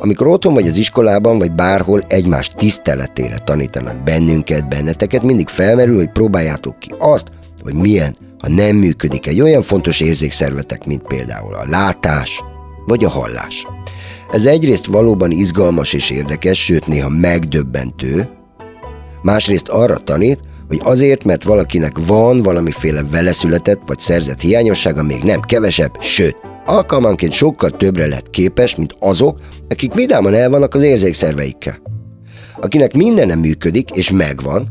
Amikor 0.00 0.26
otthon 0.26 0.54
vagy 0.54 0.66
az 0.66 0.76
iskolában, 0.76 1.38
vagy 1.38 1.52
bárhol 1.52 2.02
egymás 2.08 2.48
tiszteletére 2.48 3.38
tanítanak 3.38 4.02
bennünket, 4.02 4.68
benneteket, 4.68 5.22
mindig 5.22 5.48
felmerül, 5.48 5.96
hogy 5.96 6.10
próbáljátok 6.10 6.78
ki 6.78 6.92
azt, 6.98 7.28
hogy 7.62 7.74
milyen, 7.74 8.16
ha 8.38 8.48
nem 8.48 8.76
működik 8.76 9.26
egy 9.26 9.40
olyan 9.40 9.62
fontos 9.62 10.00
érzékszervetek, 10.00 10.84
mint 10.84 11.02
például 11.02 11.54
a 11.54 11.68
látás 11.68 12.42
vagy 12.86 13.04
a 13.04 13.08
hallás. 13.08 13.66
Ez 14.32 14.46
egyrészt 14.46 14.86
valóban 14.86 15.30
izgalmas 15.30 15.92
és 15.92 16.10
érdekes, 16.10 16.64
sőt 16.64 16.86
néha 16.86 17.08
megdöbbentő, 17.08 18.28
másrészt 19.22 19.68
arra 19.68 19.98
tanít, 19.98 20.40
hogy 20.68 20.80
azért, 20.82 21.24
mert 21.24 21.44
valakinek 21.44 21.92
van 22.06 22.42
valamiféle 22.42 23.02
veleszületett 23.10 23.80
vagy 23.86 23.98
szerzett 23.98 24.40
hiányossága, 24.40 25.02
még 25.02 25.22
nem 25.22 25.40
kevesebb, 25.40 25.96
sőt, 26.00 26.36
alkalmanként 26.66 27.32
sokkal 27.32 27.70
többre 27.70 28.06
lehet 28.06 28.30
képes, 28.30 28.76
mint 28.76 28.94
azok, 28.98 29.38
akik 29.68 29.94
vidáman 29.94 30.34
el 30.34 30.50
vannak 30.50 30.74
az 30.74 30.82
érzékszerveikkel. 30.82 31.78
Akinek 32.60 32.94
minden 32.94 33.26
nem 33.26 33.38
működik 33.38 33.90
és 33.90 34.10
megvan, 34.10 34.68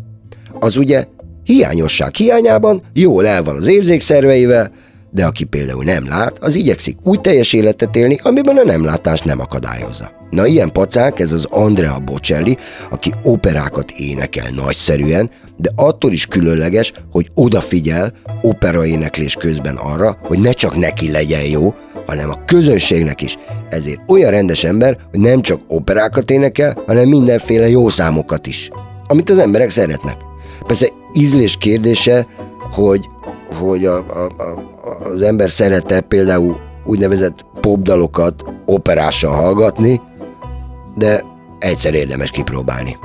az 0.60 0.78
ugye 0.78 1.06
hiányosság 1.44 2.16
hiányában 2.16 2.82
jól 2.94 3.28
el 3.28 3.44
van 3.44 3.56
az 3.56 3.68
érzékszerveivel, 3.68 4.72
de 5.12 5.26
aki 5.26 5.44
például 5.44 5.84
nem 5.84 6.08
lát, 6.08 6.38
az 6.40 6.56
igyekszik 6.56 6.98
úgy 7.04 7.22
teljes 7.22 7.54
életet 7.54 7.96
élni, 7.96 8.20
amiben 8.24 8.58
a 8.58 8.64
nem 8.64 8.86
látás 8.86 9.22
nem 9.22 9.40
akadályozza. 9.40 10.18
Na 10.30 10.46
ilyen 10.46 10.72
pacák, 10.72 11.20
ez 11.20 11.32
az 11.32 11.48
Andrea 11.50 12.00
Bocelli, 12.00 12.58
aki 12.90 13.14
operákat 13.24 13.92
énekel 13.92 14.50
nagyszerűen, 14.56 15.30
de 15.58 15.70
attól 15.76 16.12
is 16.12 16.26
különleges, 16.26 16.94
hogy 17.12 17.32
odafigyel 17.34 18.14
operaéneklés 18.42 19.36
közben 19.36 19.76
arra, 19.76 20.18
hogy 20.24 20.40
ne 20.40 20.52
csak 20.52 20.78
neki 20.78 21.12
legyen 21.12 21.44
jó, 21.44 21.74
hanem 22.06 22.30
a 22.30 22.46
közönségnek 22.46 23.22
is. 23.22 23.38
Ezért 23.70 24.00
olyan 24.08 24.32
rendes 24.32 24.64
ember, 24.64 24.98
hogy 25.12 25.20
nem 25.20 25.42
csak 25.42 25.62
operákat 25.68 26.32
énekel, 26.32 26.78
hanem 26.86 27.08
mindenféle 27.08 27.70
jó 27.70 27.90
számokat 27.90 28.48
is, 28.48 28.70
amit 29.08 29.30
az 29.30 29.38
emberek 29.38 29.70
szeretnek. 29.70 30.18
Persze 30.68 30.90
ízlés 31.14 31.58
kérdése, 31.58 32.28
hogy, 32.72 33.10
hogy 33.54 33.86
a, 33.86 33.98
a, 33.98 34.30
a, 34.38 35.10
az 35.14 35.22
ember 35.22 35.50
szerette 35.50 36.02
például 36.02 36.58
úgynevezett 36.86 37.46
popdalokat 37.62 38.44
operással 38.66 39.34
hallgatni, 39.34 40.02
de 40.96 41.24
egyszer 41.60 41.94
érdemes 41.94 42.32
kipróbálni. 42.32 42.98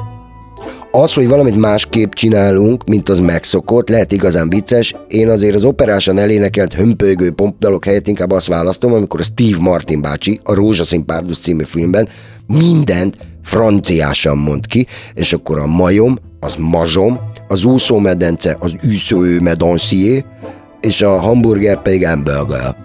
Az, 0.91 1.15
hogy 1.15 1.29
valamit 1.29 1.57
másképp 1.57 2.13
csinálunk, 2.13 2.85
mint 2.85 3.09
az 3.09 3.19
megszokott, 3.19 3.89
lehet 3.89 4.13
igazán 4.13 4.49
vicces. 4.49 4.95
Én 5.09 5.29
azért 5.29 5.55
az 5.55 5.65
operásan 5.65 6.19
elénekelt 6.19 6.73
hömpölygő 6.73 7.31
popdalok 7.31 7.85
helyett 7.85 8.09
inkább 8.09 8.31
azt 8.31 8.47
választom, 8.47 8.93
amikor 8.93 9.21
a 9.21 9.23
Steve 9.23 9.57
Martin 9.61 10.01
bácsi 10.01 10.41
a 10.43 10.55
Rózsaszín 10.55 11.05
Párduc 11.05 11.39
című 11.39 11.65
filmben 11.65 12.09
mindent 12.47 13.17
franciásan 13.43 14.39
mond 14.39 14.67
ki, 14.67 14.87
és 15.15 15.33
akkor 15.33 15.59
a 15.59 15.67
majom, 15.67 16.19
az 16.41 16.57
mazsom, 16.57 17.21
az 17.49 17.65
úszómedence, 17.65 18.57
az 18.59 18.75
üsző 18.83 19.41
medancier, 19.41 20.25
és 20.81 21.03
a 21.03 21.21
hamburger 21.21 21.83
pedig 21.83 22.07
hamburger. 22.07 22.77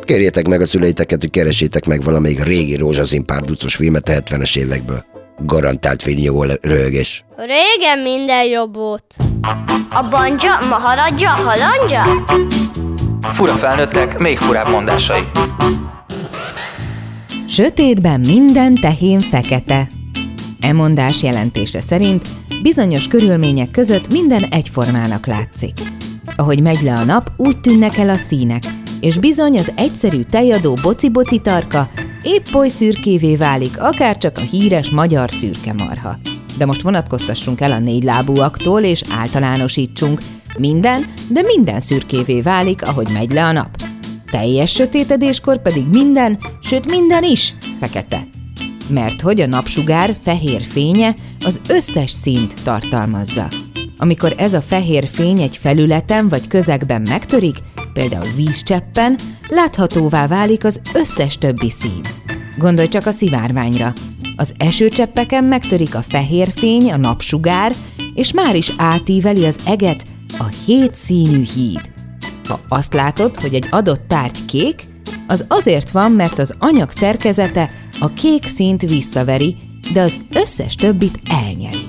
Kérjétek 0.00 0.48
meg 0.48 0.60
a 0.60 0.66
szüleiteket, 0.66 1.20
hogy 1.20 1.30
keresétek 1.30 1.86
meg 1.86 2.02
valamelyik 2.02 2.44
régi 2.44 2.76
rózsaszín 2.76 3.24
párducos 3.24 3.74
filmet 3.74 4.08
a 4.08 4.12
70-es 4.12 4.56
évekből. 4.56 5.04
Garantált 5.46 6.02
fényjogó 6.02 6.44
röhögés. 6.60 7.24
Régen 7.36 7.98
minden 7.98 8.44
jobb 8.44 8.74
volt. 8.74 9.04
A 9.90 10.08
banja, 10.10 10.58
maharadja, 10.68 11.28
halandja? 11.28 12.02
Fura 13.22 13.52
felnőttek, 13.52 14.18
még 14.18 14.38
furább 14.38 14.68
mondásai. 14.68 15.22
Sötétben 17.48 18.20
minden 18.20 18.74
tehén 18.74 19.20
fekete. 19.20 19.88
E 20.60 20.72
mondás 20.72 21.22
jelentése 21.22 21.80
szerint 21.80 22.28
bizonyos 22.62 23.08
körülmények 23.08 23.70
között 23.70 24.12
minden 24.12 24.44
egyformának 24.44 25.26
látszik. 25.26 25.72
Ahogy 26.36 26.62
megy 26.62 26.82
le 26.82 26.94
a 26.94 27.04
nap, 27.04 27.32
úgy 27.36 27.60
tűnnek 27.60 27.96
el 27.96 28.08
a 28.08 28.16
színek, 28.16 28.62
és 29.00 29.18
bizony 29.18 29.58
az 29.58 29.72
egyszerű 29.76 30.20
tejadó 30.20 30.78
boci-boci 30.82 31.38
tarka 31.38 31.88
épp 32.22 32.54
oly 32.54 32.68
szürkévé 32.68 33.36
válik, 33.36 33.80
akár 33.80 34.18
csak 34.18 34.38
a 34.38 34.40
híres 34.40 34.90
magyar 34.90 35.30
szürke 35.30 35.72
marha. 35.72 36.18
De 36.58 36.66
most 36.66 36.82
vonatkoztassunk 36.82 37.60
el 37.60 37.72
a 37.72 37.78
négy 37.78 38.04
lábúaktól, 38.04 38.82
és 38.82 39.02
általánosítsunk. 39.10 40.20
Minden, 40.58 41.04
de 41.28 41.42
minden 41.42 41.80
szürkévé 41.80 42.40
válik, 42.40 42.86
ahogy 42.86 43.08
megy 43.12 43.32
le 43.32 43.44
a 43.44 43.52
nap. 43.52 43.76
Teljes 44.30 44.72
sötétedéskor 44.72 45.62
pedig 45.62 45.86
minden, 45.86 46.38
sőt 46.60 46.90
minden 46.90 47.24
is 47.24 47.54
fekete. 47.80 48.26
Mert 48.90 49.20
hogy 49.20 49.40
a 49.40 49.46
napsugár 49.46 50.16
fehér 50.22 50.62
fénye 50.62 51.14
az 51.44 51.60
összes 51.68 52.10
színt 52.10 52.54
tartalmazza. 52.62 53.48
Amikor 53.96 54.34
ez 54.36 54.54
a 54.54 54.60
fehér 54.60 55.08
fény 55.08 55.40
egy 55.40 55.56
felületen 55.56 56.28
vagy 56.28 56.46
közegben 56.46 57.02
megtörik, 57.02 57.56
például 57.92 58.28
vízcseppen, 58.36 59.18
láthatóvá 59.48 60.26
válik 60.26 60.64
az 60.64 60.80
összes 60.94 61.38
többi 61.38 61.70
szín. 61.70 62.00
Gondolj 62.58 62.88
csak 62.88 63.06
a 63.06 63.10
szivárványra. 63.10 63.92
Az 64.36 64.54
esőcseppeken 64.58 65.44
megtörik 65.44 65.94
a 65.94 66.02
fehér 66.02 66.52
fény, 66.54 66.92
a 66.92 66.96
napsugár, 66.96 67.72
és 68.14 68.32
már 68.32 68.56
is 68.56 68.72
átíveli 68.76 69.44
az 69.44 69.58
eget 69.64 70.02
a 70.38 70.46
hét 70.64 70.94
színű 70.94 71.42
híd. 71.54 71.80
Ha 72.48 72.60
azt 72.68 72.94
látod, 72.94 73.36
hogy 73.36 73.54
egy 73.54 73.66
adott 73.70 74.02
tárgy 74.08 74.44
kék, 74.44 74.82
az 75.26 75.44
azért 75.48 75.90
van, 75.90 76.12
mert 76.12 76.38
az 76.38 76.54
anyag 76.58 76.90
szerkezete 76.90 77.70
a 78.00 78.12
kék 78.12 78.46
színt 78.46 78.82
visszaveri, 78.82 79.56
de 79.92 80.00
az 80.00 80.18
összes 80.34 80.74
többit 80.74 81.20
elnyeli. 81.30 81.88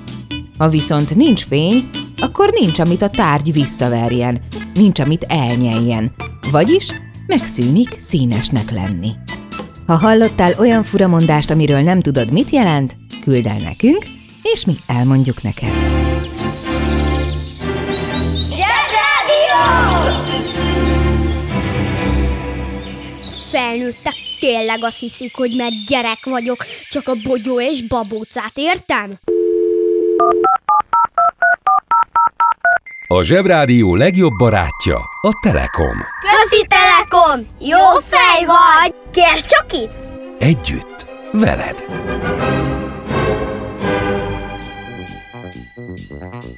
Ha 0.57 0.69
viszont 0.69 1.15
nincs 1.15 1.43
fény, 1.43 1.89
akkor 2.17 2.49
nincs, 2.59 2.79
amit 2.79 3.01
a 3.01 3.09
tárgy 3.09 3.53
visszaverjen, 3.53 4.41
nincs, 4.73 4.99
amit 4.99 5.23
elnyeljen, 5.23 6.11
vagyis 6.51 6.87
megszűnik 7.27 7.95
színesnek 7.99 8.71
lenni. 8.71 9.09
Ha 9.85 9.95
hallottál 9.95 10.53
olyan 10.59 10.83
furamondást, 10.83 11.49
amiről 11.49 11.81
nem 11.81 11.99
tudod, 11.99 12.31
mit 12.31 12.49
jelent, 12.49 12.97
küld 13.21 13.45
el 13.45 13.59
nekünk, 13.59 14.05
és 14.41 14.65
mi 14.65 14.75
elmondjuk 14.87 15.41
neked. 15.41 15.73
Felnőttek 23.71 24.13
tényleg 24.39 24.83
azt 24.83 24.99
hiszik, 24.99 25.35
hogy 25.35 25.55
mert 25.55 25.85
gyerek 25.87 26.25
vagyok, 26.25 26.65
csak 26.89 27.07
a 27.07 27.13
bogyó 27.23 27.61
és 27.61 27.87
babócát 27.87 28.51
értem? 28.55 29.13
A 33.07 33.23
Zsebrádió 33.23 33.95
legjobb 33.95 34.33
barátja 34.37 34.97
a 35.21 35.39
Telekom. 35.41 35.97
Közi 36.21 36.67
Telekom! 36.67 37.47
Jó 37.59 37.99
fej 38.09 38.45
vagy! 38.45 38.93
Kérd 39.11 39.45
csak 39.45 39.73
itt! 39.73 39.93
Együtt, 40.39 41.05
veled. 41.31 41.85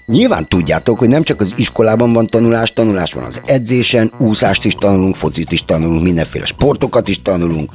Nyilván 0.05 0.47
tudjátok, 0.47 0.99
hogy 0.99 1.07
nem 1.07 1.23
csak 1.23 1.41
az 1.41 1.53
iskolában 1.55 2.13
van 2.13 2.27
tanulás, 2.27 2.73
tanulás 2.73 3.13
van 3.13 3.23
az 3.23 3.41
edzésen, 3.45 4.11
úszást 4.17 4.65
is 4.65 4.73
tanulunk, 4.73 5.15
focit 5.15 5.51
is 5.51 5.65
tanulunk, 5.65 6.03
mindenféle 6.03 6.45
sportokat 6.45 7.09
is 7.09 7.21
tanulunk, 7.21 7.71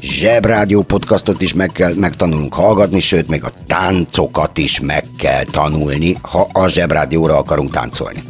zsebrádió 0.00 0.82
podcastot 0.82 1.42
is 1.42 1.52
meg 1.52 1.70
kell, 1.72 1.94
megtanulunk 1.94 2.54
hallgatni, 2.54 3.00
sőt, 3.00 3.28
még 3.28 3.44
a 3.44 3.52
táncokat 3.66 4.58
is 4.58 4.80
meg 4.80 5.04
kell 5.18 5.44
tanulni, 5.44 6.18
ha 6.22 6.48
a 6.52 6.68
zsebrádióra 6.68 7.38
akarunk 7.38 7.70
táncolni. 7.70 8.22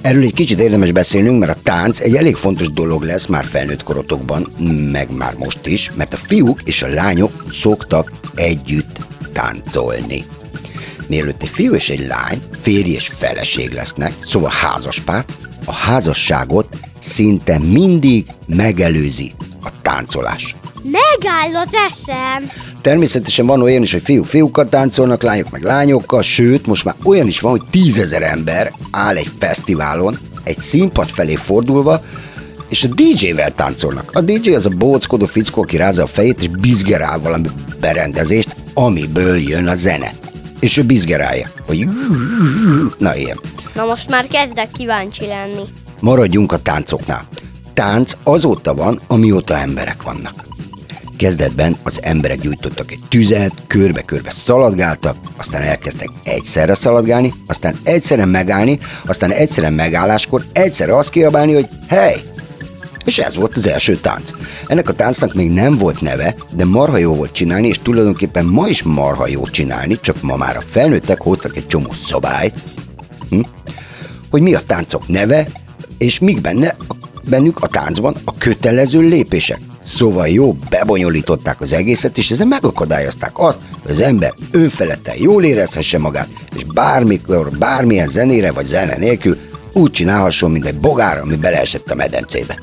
Erről 0.00 0.22
egy 0.22 0.34
kicsit 0.34 0.60
érdemes 0.60 0.92
beszélnünk, 0.92 1.38
mert 1.38 1.56
a 1.56 1.60
tánc 1.62 2.00
egy 2.00 2.16
elég 2.16 2.36
fontos 2.36 2.70
dolog 2.70 3.02
lesz 3.02 3.26
már 3.26 3.44
felnőtt 3.44 3.82
korotokban, 3.82 4.52
meg 4.92 5.16
már 5.16 5.34
most 5.34 5.66
is, 5.66 5.92
mert 5.94 6.12
a 6.12 6.16
fiúk 6.16 6.60
és 6.64 6.82
a 6.82 6.88
lányok 6.88 7.44
szoktak 7.50 8.12
együtt 8.34 8.98
táncolni. 9.32 10.24
Mielőtt 11.08 11.42
egy 11.42 11.48
fiú 11.48 11.74
és 11.74 11.90
egy 11.90 12.06
lány 12.06 12.42
férj 12.60 12.90
és 12.90 13.06
feleség 13.06 13.72
lesznek, 13.72 14.12
szóval 14.18 14.50
házaspár, 14.50 15.24
a 15.64 15.72
házasságot 15.72 16.68
szinte 16.98 17.58
mindig 17.58 18.26
megelőzi 18.46 19.32
a 19.62 19.68
táncolás. 19.82 20.54
Megáll 20.82 21.62
az 21.64 21.72
eszem! 21.88 22.50
Természetesen 22.82 23.46
van 23.46 23.62
olyan 23.62 23.82
is, 23.82 23.92
hogy 23.92 24.02
fiúk 24.02 24.26
fiúkkal 24.26 24.68
táncolnak, 24.68 25.22
lányok 25.22 25.50
meg 25.50 25.62
lányokkal, 25.62 26.22
sőt, 26.22 26.66
most 26.66 26.84
már 26.84 26.94
olyan 27.04 27.26
is 27.26 27.40
van, 27.40 27.50
hogy 27.50 27.62
tízezer 27.70 28.22
ember 28.22 28.72
áll 28.90 29.16
egy 29.16 29.30
fesztiválon, 29.38 30.18
egy 30.44 30.58
színpad 30.58 31.08
felé 31.08 31.34
fordulva, 31.34 32.02
és 32.68 32.84
a 32.84 32.88
DJ-vel 32.94 33.54
táncolnak. 33.54 34.10
A 34.14 34.20
DJ 34.20 34.54
az 34.54 34.66
a 34.66 34.70
bóckodó 34.70 35.26
fickó, 35.26 35.62
aki 35.62 35.76
rázza 35.76 36.02
a 36.02 36.06
fejét, 36.06 36.40
és 36.40 36.48
bizgerál 36.48 37.18
valami 37.18 37.48
berendezést, 37.80 38.54
amiből 38.74 39.38
jön 39.38 39.66
a 39.66 39.74
zene. 39.74 40.12
És 40.60 40.76
ő 40.76 40.82
bizgerálja, 40.82 41.50
hogy 41.66 41.88
na 42.98 43.16
ilyen. 43.16 43.40
Na 43.74 43.84
most 43.84 44.08
már 44.08 44.26
kezdek 44.26 44.70
kíváncsi 44.70 45.26
lenni. 45.26 45.62
Maradjunk 46.00 46.52
a 46.52 46.56
táncoknál. 46.56 47.28
Tánc 47.74 48.12
azóta 48.22 48.74
van, 48.74 49.00
amióta 49.06 49.58
emberek 49.58 50.02
vannak. 50.02 50.46
Kezdetben 51.16 51.76
az 51.82 51.98
emberek 52.02 52.40
gyújtottak 52.40 52.92
egy 52.92 53.00
tüzet, 53.08 53.52
körbe-körbe 53.66 54.30
szaladgáltak, 54.30 55.16
aztán 55.36 55.62
elkezdtek 55.62 56.08
egyszerre 56.24 56.74
szaladgálni, 56.74 57.34
aztán 57.46 57.78
egyszerre 57.82 58.24
megállni, 58.24 58.78
aztán 59.06 59.30
egyszerre 59.30 59.70
megálláskor 59.70 60.44
egyszerre 60.52 60.96
azt 60.96 61.10
kiabálni, 61.10 61.52
hogy 61.52 61.68
hely! 61.88 62.22
És 63.08 63.18
ez 63.18 63.34
volt 63.34 63.56
az 63.56 63.68
első 63.68 63.96
tánc. 63.96 64.30
Ennek 64.66 64.88
a 64.88 64.92
táncnak 64.92 65.34
még 65.34 65.50
nem 65.50 65.76
volt 65.76 66.00
neve, 66.00 66.34
de 66.50 66.64
marha 66.64 66.96
jó 66.96 67.14
volt 67.14 67.32
csinálni, 67.32 67.68
és 67.68 67.78
tulajdonképpen 67.82 68.44
ma 68.44 68.68
is 68.68 68.82
marha 68.82 69.26
jó 69.26 69.46
csinálni, 69.46 70.00
csak 70.00 70.22
ma 70.22 70.36
már 70.36 70.56
a 70.56 70.60
felnőttek 70.60 71.20
hoztak 71.20 71.56
egy 71.56 71.66
csomó 71.66 71.92
szabályt, 71.92 72.54
hm? 73.30 73.40
hogy 74.30 74.42
mi 74.42 74.54
a 74.54 74.60
táncok 74.66 75.08
neve, 75.08 75.48
és 75.98 76.18
mik 76.18 76.40
benne 76.40 76.76
bennük 77.24 77.58
a 77.60 77.66
táncban 77.66 78.16
a 78.24 78.36
kötelező 78.38 79.00
lépések. 79.00 79.60
Szóval 79.80 80.28
jó, 80.28 80.56
bebonyolították 80.70 81.60
az 81.60 81.72
egészet, 81.72 82.18
és 82.18 82.30
ezzel 82.30 82.46
megakadályozták 82.46 83.32
azt, 83.38 83.58
hogy 83.82 83.90
az 83.90 84.00
ember 84.00 84.34
önfeledten 84.50 85.14
jól 85.18 85.44
érezhesse 85.44 85.98
magát, 85.98 86.28
és 86.56 86.64
bármikor, 86.64 87.50
bármilyen 87.58 88.08
zenére 88.08 88.52
vagy 88.52 88.64
zene 88.64 88.96
nélkül 88.96 89.38
úgy 89.78 89.90
csinálhasson, 89.90 90.50
mint 90.50 90.66
egy 90.66 90.78
bogár, 90.78 91.18
ami 91.18 91.36
beleesett 91.36 91.90
a 91.90 91.94
medencébe. 91.94 92.58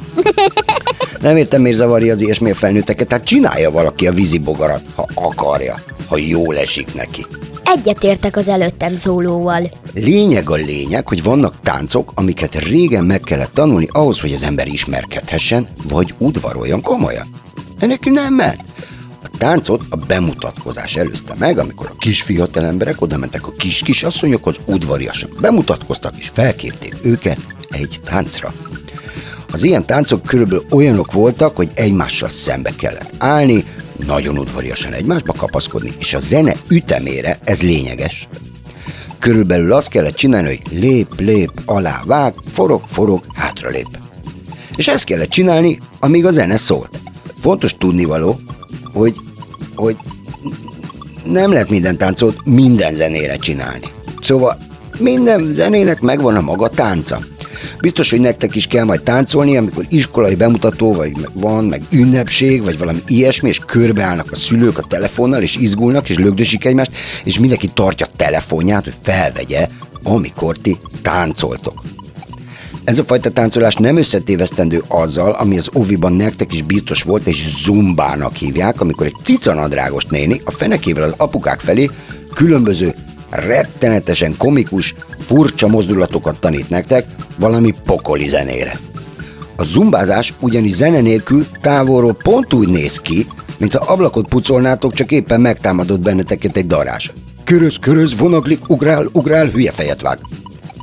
Nem 1.22 1.38
értem, 1.38 1.62
miért 1.62 1.78
zavarja 1.78 2.14
az 2.14 2.22
ilyesmi 2.22 2.50
a 2.50 2.56
felnőtteket, 2.56 3.08
tehát 3.08 3.26
csinálja 3.26 3.72
valaki 3.72 4.08
a 4.08 4.12
vízi 4.12 4.38
bogarat, 4.38 4.82
ha 4.96 5.08
akarja, 5.14 5.80
ha 6.08 6.18
jól 6.18 6.58
esik 6.58 6.94
neki. 6.94 7.26
Egyetértek 7.64 8.38
az 8.38 8.48
előttem 8.48 8.96
szólóval. 8.96 9.70
Lényeg 9.94 10.50
a 10.50 10.56
lényeg, 10.56 11.08
hogy 11.08 11.24
vannak 11.24 11.62
táncok, 11.62 12.12
amiket 12.16 12.56
régen 12.56 13.04
meg 13.04 13.20
kellett 13.20 13.54
tanulni 13.54 13.88
ahhoz, 13.92 14.20
hogy 14.20 14.34
az 14.34 14.44
ember 14.44 14.68
ismerkedhessen, 14.68 15.68
vagy 15.88 16.14
udvaroljon 16.18 16.82
komolyan. 16.82 17.28
De 17.80 17.86
neki 17.86 18.10
nem 18.10 18.34
ment. 18.34 18.62
Táncot 19.38 19.82
a 19.90 19.96
bemutatkozás 19.96 20.96
előzte 20.96 21.34
meg, 21.38 21.58
amikor 21.58 21.90
a 21.92 21.98
kis 21.98 22.22
fiatal 22.22 22.66
emberek 22.66 23.02
oda 23.02 23.18
mentek 23.18 23.48
a 23.48 23.52
kis 23.52 23.82
kisasszonyokhoz, 23.82 24.60
udvariasan 24.66 25.30
bemutatkoztak 25.40 26.14
és 26.18 26.30
felkérték 26.34 26.96
őket 27.04 27.40
egy 27.70 28.00
táncra. 28.06 28.54
Az 29.52 29.64
ilyen 29.64 29.86
táncok 29.86 30.24
körülbelül 30.24 30.66
olyanok 30.70 31.12
voltak, 31.12 31.56
hogy 31.56 31.72
egymással 31.74 32.30
szembe 32.30 32.76
kellett 32.76 33.14
állni, 33.18 33.66
nagyon 34.06 34.38
udvariasan 34.38 34.94
egymásba 34.94 35.34
kapaszkodni, 35.34 35.92
és 36.00 36.14
a 36.14 36.20
zene 36.20 36.56
ütemére 36.68 37.40
ez 37.44 37.62
lényeges. 37.62 38.28
Körülbelül 39.20 39.74
azt 39.74 39.88
kellett 39.88 40.16
csinálni, 40.16 40.48
hogy 40.48 40.80
lép, 40.80 41.20
lép, 41.20 41.52
alá, 41.66 42.02
vág, 42.06 42.34
forog, 42.52 42.82
forog, 42.88 43.24
hátra 43.34 43.70
lép. 43.70 43.98
És 44.76 44.88
ezt 44.88 45.04
kellett 45.04 45.30
csinálni, 45.30 45.80
amíg 46.00 46.26
a 46.26 46.32
zene 46.32 46.58
szólt. 46.58 47.00
Fontos 47.40 47.78
tudnivaló, 47.78 48.40
hogy, 48.94 49.16
hogy 49.76 49.98
nem 51.24 51.52
lehet 51.52 51.70
minden 51.70 51.98
táncot 51.98 52.38
minden 52.44 52.96
zenére 52.96 53.36
csinálni. 53.36 53.88
Szóval 54.22 54.58
minden 54.98 55.50
zenének 55.50 56.02
megvan 56.02 56.36
a 56.36 56.42
maga 56.42 56.68
tánca. 56.68 57.20
Biztos, 57.80 58.10
hogy 58.10 58.20
nektek 58.20 58.56
is 58.56 58.68
kell 58.68 58.84
majd 58.84 59.02
táncolni, 59.02 59.58
amikor 59.58 59.86
iskolai 59.90 60.36
bemutató, 60.36 60.94
vagy 60.94 61.12
van, 61.34 61.66
meg 61.66 61.82
ünnepség, 61.90 62.64
vagy 62.64 62.78
valami 62.78 63.02
ilyesmi, 63.08 63.50
és 63.50 63.60
körbeállnak 63.66 64.32
a 64.32 64.36
szülők 64.36 64.78
a 64.78 64.86
telefonnal, 64.88 65.42
és 65.42 65.56
izgulnak, 65.56 66.10
és 66.10 66.18
lögdösik 66.18 66.66
egymást, 66.66 66.92
és 67.24 67.40
mindenki 67.40 67.68
tartja 67.68 68.08
telefonját, 68.16 68.84
hogy 68.84 68.94
felvegye, 69.02 69.68
amikor 70.04 70.58
ti 70.58 70.80
táncoltok. 71.02 71.82
Ez 72.86 73.00
a 73.00 73.04
fajta 73.04 73.30
táncolás 73.30 73.76
nem 73.76 73.98
összetévesztendő 73.98 74.84
azzal, 74.88 75.32
ami 75.32 75.58
az 75.58 75.70
oviban 75.74 76.14
nektek 76.14 76.54
is 76.54 76.62
biztos 76.62 77.02
volt, 77.02 77.28
és 77.28 77.50
zumbának 77.64 78.36
hívják, 78.36 78.82
amikor 78.82 79.06
egy 79.06 79.16
cicanadrágos 79.24 80.06
néni 80.06 80.42
a 80.44 80.52
fenekével 80.52 81.04
az 81.04 81.14
apukák 81.18 81.60
felé 81.60 81.90
különböző 82.34 82.96
rettenetesen 83.30 84.38
komikus, 84.38 84.96
furcsa 85.26 85.68
mozdulatokat 85.68 86.40
tanít 86.40 86.70
nektek 86.70 87.06
valami 87.40 87.74
pokoli 87.86 88.28
zenére. 88.28 88.80
A 89.56 89.64
zumbázás 89.64 90.34
ugyanis 90.40 90.72
zene 90.72 91.02
nélkül 91.02 91.46
távolról 91.62 92.14
pont 92.14 92.54
úgy 92.54 92.70
néz 92.70 93.00
ki, 93.00 93.28
mint 93.58 93.76
ha 93.76 93.92
ablakot 93.94 94.28
pucolnátok, 94.28 94.94
csak 94.94 95.12
éppen 95.12 95.42
megtámadott 95.42 96.00
benneteket 96.00 96.58
egy 96.58 96.68
darás. 96.68 97.12
Köröz, 97.44 97.78
köröz, 97.80 98.18
vonaglik, 98.18 98.70
ugrál, 98.70 99.10
ugrál, 99.12 99.48
hülye 99.48 99.72
fejet 99.72 100.02
vág. 100.02 100.20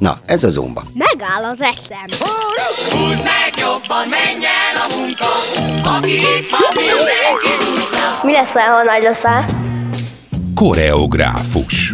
Na, 0.02 0.18
ez 0.26 0.44
a 0.44 0.48
zumba. 0.48 0.82
Megáll 0.94 1.44
az 1.50 1.60
eszem. 1.60 2.28
Húzd 2.90 3.22
meg 3.24 3.52
jobban, 3.58 4.08
menjen 4.08 4.74
a 4.74 4.96
munka, 4.96 5.30
aki 5.96 6.12
itt 6.12 6.50
van, 6.50 6.60
mindenki. 6.74 7.48
Mi 8.22 8.32
leszel, 8.32 8.70
ha 8.70 8.82
nagy 8.82 9.02
leszel? 9.02 9.46
Koreográfus 10.54 11.92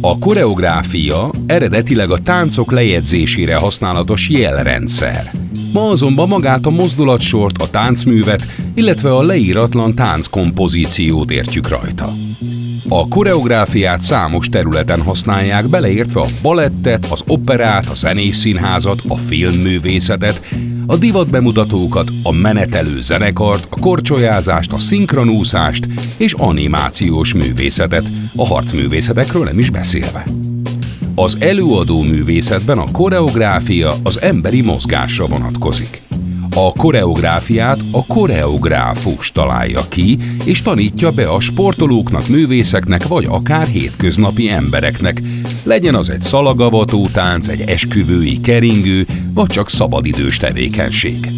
A 0.00 0.18
koreográfia 0.18 1.30
eredetileg 1.46 2.10
a 2.10 2.22
táncok 2.22 2.72
lejegyzésére 2.72 3.56
használatos 3.56 4.28
jelrendszer. 4.28 5.30
Ma 5.72 5.88
azonban 5.88 6.28
magát 6.28 6.66
a 6.66 6.70
mozdulatsort, 6.70 7.62
a 7.62 7.70
táncművet, 7.70 8.46
illetve 8.74 9.14
a 9.14 9.22
leíratlan 9.22 9.94
tánckompozíciót 9.94 11.30
értjük 11.30 11.68
rajta. 11.68 12.08
A 12.88 13.08
koreográfiát 13.08 14.00
számos 14.00 14.48
területen 14.48 15.02
használják, 15.02 15.68
beleértve 15.68 16.20
a 16.20 16.26
balettet, 16.42 17.06
az 17.10 17.22
operát, 17.26 17.86
a 17.88 17.94
zenészínházat, 17.94 19.02
a 19.08 19.16
filmművészetet, 19.16 20.42
a 20.86 20.96
divatbemutatókat, 20.96 22.10
a 22.22 22.32
menetelő 22.32 23.00
zenekart, 23.00 23.66
a 23.70 23.78
korcsolyázást, 23.78 24.72
a 24.72 24.78
szinkronúszást 24.78 25.88
és 26.16 26.32
animációs 26.32 27.34
művészetet, 27.34 28.04
a 28.36 28.46
harcművészetekről 28.46 29.44
nem 29.44 29.58
is 29.58 29.70
beszélve. 29.70 30.26
Az 31.14 31.36
előadó 31.40 32.02
művészetben 32.02 32.78
a 32.78 32.90
koreográfia 32.92 33.94
az 34.02 34.20
emberi 34.20 34.60
mozgásra 34.60 35.26
vonatkozik. 35.26 36.03
A 36.56 36.72
koreográfiát 36.72 37.80
a 37.90 38.06
koreográfus 38.06 39.32
találja 39.32 39.80
ki, 39.88 40.18
és 40.44 40.62
tanítja 40.62 41.10
be 41.10 41.28
a 41.28 41.40
sportolóknak, 41.40 42.28
művészeknek, 42.28 43.06
vagy 43.06 43.26
akár 43.28 43.66
hétköznapi 43.66 44.48
embereknek. 44.48 45.22
Legyen 45.62 45.94
az 45.94 46.10
egy 46.10 46.22
szalagavató 46.22 47.06
tánc, 47.12 47.48
egy 47.48 47.60
esküvői 47.60 48.40
keringő, 48.40 49.06
vagy 49.32 49.46
csak 49.46 49.68
szabadidős 49.68 50.36
tevékenység. 50.36 51.30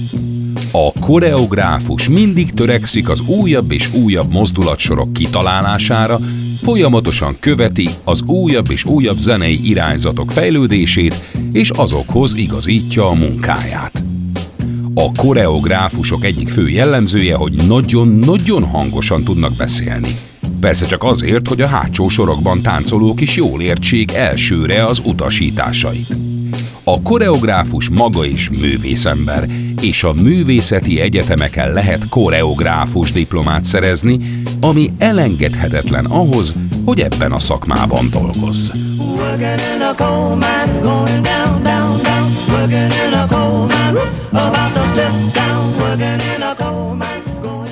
A 0.72 0.92
koreográfus 1.00 2.08
mindig 2.08 2.52
törekszik 2.52 3.08
az 3.08 3.20
újabb 3.20 3.72
és 3.72 3.92
újabb 3.92 4.32
mozdulatsorok 4.32 5.12
kitalálására, 5.12 6.18
folyamatosan 6.62 7.36
követi 7.40 7.88
az 8.04 8.22
újabb 8.22 8.70
és 8.70 8.84
újabb 8.84 9.18
zenei 9.18 9.68
irányzatok 9.68 10.30
fejlődését, 10.30 11.22
és 11.52 11.70
azokhoz 11.70 12.34
igazítja 12.34 13.08
a 13.08 13.14
munkáját. 13.14 14.02
A 14.98 15.12
koreográfusok 15.12 16.24
egyik 16.24 16.48
fő 16.48 16.68
jellemzője, 16.68 17.34
hogy 17.34 17.52
nagyon-nagyon 17.66 18.64
hangosan 18.64 19.24
tudnak 19.24 19.56
beszélni. 19.56 20.08
Persze 20.60 20.86
csak 20.86 21.04
azért, 21.04 21.48
hogy 21.48 21.60
a 21.60 21.66
hátsó 21.66 22.08
sorokban 22.08 22.62
táncolók 22.62 23.20
is 23.20 23.36
jól 23.36 23.60
értsék 23.60 24.12
elsőre 24.12 24.84
az 24.84 25.02
utasításait. 25.04 26.16
A 26.84 27.02
koreográfus 27.02 27.88
maga 27.88 28.24
is 28.24 28.50
művészember, 28.50 29.48
és 29.80 30.04
a 30.04 30.12
művészeti 30.12 31.00
egyetemeken 31.00 31.72
lehet 31.72 32.08
koreográfus 32.08 33.12
diplomát 33.12 33.64
szerezni, 33.64 34.42
ami 34.60 34.92
elengedhetetlen 34.98 36.04
ahhoz, 36.04 36.54
hogy 36.84 37.00
ebben 37.00 37.32
a 37.32 37.38
szakmában 37.38 38.10
dolgozz. 38.10 38.70
Working 39.16 39.60
in 39.72 39.80
a 39.80 39.94
coal 39.94 40.36
mine, 40.36 40.82
going 40.82 41.22
down, 41.22 41.62
down, 41.62 42.02
down. 42.02 42.30
Working 42.50 42.92
in 43.00 43.14
a 43.14 43.26
coal 43.30 43.66
mine, 43.66 43.96
about 44.30 44.74
to 44.74 44.88
step 44.92 45.34
down. 45.34 45.78
Working 45.80 46.20
in 46.34 46.42
a 46.42 46.54
coal 46.54 46.94
mine, 46.94 47.24
going 47.42 47.66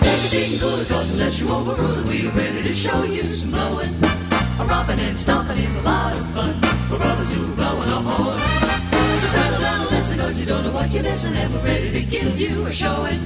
Take 0.00 0.22
a 0.22 0.28
seat 0.28 0.52
and 0.52 0.60
cool 0.60 0.80
it, 0.80 0.88
cause 0.88 1.40
you 1.40 1.48
overrule 1.48 1.98
it, 1.98 2.06
we're 2.06 2.30
ready 2.30 2.62
to 2.62 2.74
show 2.74 3.04
you 3.04 3.24
some 3.24 3.50
blowing. 3.50 4.13
A 4.56 4.64
romping 4.66 5.00
and 5.00 5.18
stomping 5.18 5.58
is 5.58 5.74
a 5.74 5.82
lot 5.82 6.14
of 6.14 6.24
fun 6.30 6.54
for 6.88 6.96
brothers 6.96 7.34
who 7.34 7.42
are 7.42 7.56
blowing 7.56 7.88
a 7.88 8.00
horn. 8.00 8.38
So 8.38 9.26
settle 9.26 9.60
down 9.60 9.80
and 9.80 9.90
listen, 9.90 10.18
cause 10.18 10.38
you 10.38 10.46
don't 10.46 10.62
know 10.62 10.70
what 10.70 10.92
you're 10.92 11.02
missing, 11.02 11.34
and 11.34 11.52
we're 11.52 11.64
ready 11.64 11.90
to 11.90 12.02
give 12.02 12.38
you 12.38 12.64
a 12.66 12.72
showing. 12.72 13.18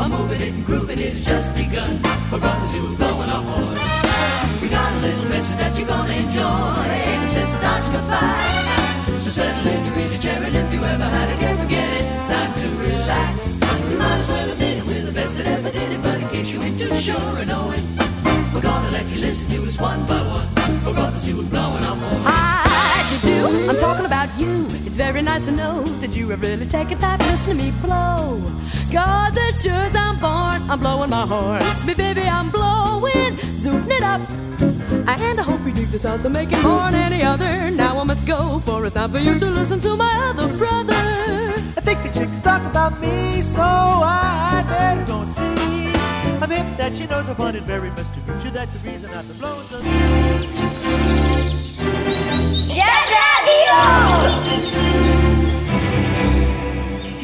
A 0.00 0.08
moving 0.08 0.42
and 0.42 0.66
grooving 0.66 0.98
it 0.98 1.12
has 1.12 1.24
just 1.24 1.54
begun 1.54 1.98
for 2.28 2.38
brothers 2.40 2.72
who 2.74 2.82
are 2.82 2.96
blowing 2.96 3.30
a 3.30 3.40
horn. 3.46 3.78
We 4.60 4.68
got 4.68 4.90
a 4.92 4.98
little 5.06 5.26
message 5.26 5.56
that 5.58 5.78
you're 5.78 5.86
gonna 5.86 6.12
enjoy, 6.12 6.82
ain't 7.14 7.22
a 7.22 7.28
sense 7.28 7.54
of 7.54 7.60
dodging 7.60 7.94
a 7.94 8.02
fight. 8.10 9.22
So 9.22 9.30
settle 9.30 9.70
in 9.70 9.84
your 9.86 9.98
easy 10.00 10.18
chair, 10.18 10.42
and 10.42 10.56
if 10.56 10.72
you 10.74 10.82
ever 10.82 11.04
had 11.04 11.30
a 11.30 11.36
care, 11.38 11.56
forget 11.58 11.92
it, 11.94 12.02
it's 12.02 12.26
time 12.26 12.52
to 12.52 12.66
relax. 12.82 13.54
You 13.88 13.98
might 13.98 14.18
as 14.18 14.28
well 14.28 14.50
admit 14.50 14.78
it, 14.78 14.84
we're 14.84 15.06
the 15.06 15.12
best 15.12 15.36
that 15.36 15.46
ever 15.46 15.70
did 15.70 15.92
it, 15.92 16.02
but 16.02 16.20
in 16.20 16.28
case 16.28 16.52
you 16.52 16.60
ain't 16.60 16.76
too 16.76 16.92
sure 16.96 17.38
of 17.38 17.46
knowing, 17.46 17.84
we're 18.52 18.66
gonna 18.66 18.90
let 18.90 19.06
you 19.10 19.20
listen 19.20 19.48
to 19.54 19.62
us 19.64 19.78
one 19.78 20.04
by 20.06 20.20
one. 20.26 20.55
Who 20.86 20.92
are 20.92 21.42
blowing 21.42 21.82
our 21.82 21.96
horn. 21.96 22.22
How'd 22.22 23.12
you 23.12 23.18
do? 23.28 23.68
I'm 23.68 23.76
talking 23.76 24.06
about 24.06 24.28
you. 24.38 24.66
It's 24.86 24.96
very 24.96 25.20
nice 25.20 25.46
to 25.46 25.50
know 25.50 25.82
that 25.82 26.14
you 26.14 26.28
have 26.28 26.42
really 26.42 26.64
taken 26.64 26.96
time 26.98 27.18
to 27.18 27.24
listen 27.26 27.56
to 27.56 27.64
me 27.64 27.72
blow. 27.82 28.40
Cause 28.92 29.36
as 29.36 29.62
sure 29.62 29.72
as 29.72 29.96
I'm 29.96 30.16
born, 30.20 30.62
I'm 30.70 30.78
blowing 30.78 31.10
my 31.10 31.26
horn. 31.26 31.58
Listen 31.58 31.86
me, 31.88 31.94
baby, 31.94 32.22
I'm 32.22 32.50
blowing, 32.50 33.36
zooming 33.56 33.90
it 33.90 34.04
up. 34.04 34.20
And 35.08 35.40
I 35.40 35.42
hope 35.42 35.66
you 35.66 35.72
dig 35.72 35.88
the 35.88 35.98
sounds 35.98 36.24
I'm 36.24 36.32
making 36.32 36.62
more 36.62 36.88
than 36.92 37.12
any 37.12 37.22
other. 37.24 37.68
Now 37.72 37.98
I 37.98 38.04
must 38.04 38.24
go, 38.24 38.60
for 38.60 38.86
it's 38.86 38.94
time 38.94 39.10
for 39.10 39.18
you 39.18 39.36
to 39.40 39.50
listen 39.50 39.80
to 39.80 39.96
my 39.96 40.14
other 40.28 40.46
brother. 40.56 40.94
I 40.94 41.80
think 41.82 42.04
the 42.04 42.10
chick's 42.16 42.38
talk 42.38 42.62
about 42.62 43.00
me, 43.00 43.42
so 43.42 43.60
I 43.60 44.64
better 44.68 45.04
go 45.04 45.22
and 45.22 45.32
see. 45.32 45.92
I'm 46.40 46.50
hip 46.50 46.78
that 46.78 46.96
she 46.96 47.08
knows 47.08 47.28
I 47.28 47.34
find 47.34 47.56
it 47.56 47.64
very 47.64 47.90
much 47.90 48.06
to 48.14 48.32
meet 48.32 48.44
you. 48.44 48.50
That's 48.50 48.72
the 48.72 48.78
reason 48.88 49.10
I've 49.10 49.26
been 49.26 49.38
blowing 49.38 49.66
so. 49.68 50.25
Zsebrádió! 52.62 53.80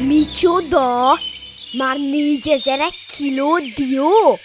Micsoda? 0.05 1.19
Már 1.77 1.97
négyezer 1.97 2.79
egy 2.79 2.97
kiló 3.17 3.57
dió? 3.75 4.37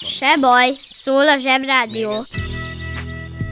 Se 0.00 0.36
baj, 0.40 0.68
szól 0.90 1.28
a 1.28 1.38
Zsebrádió. 1.38 2.26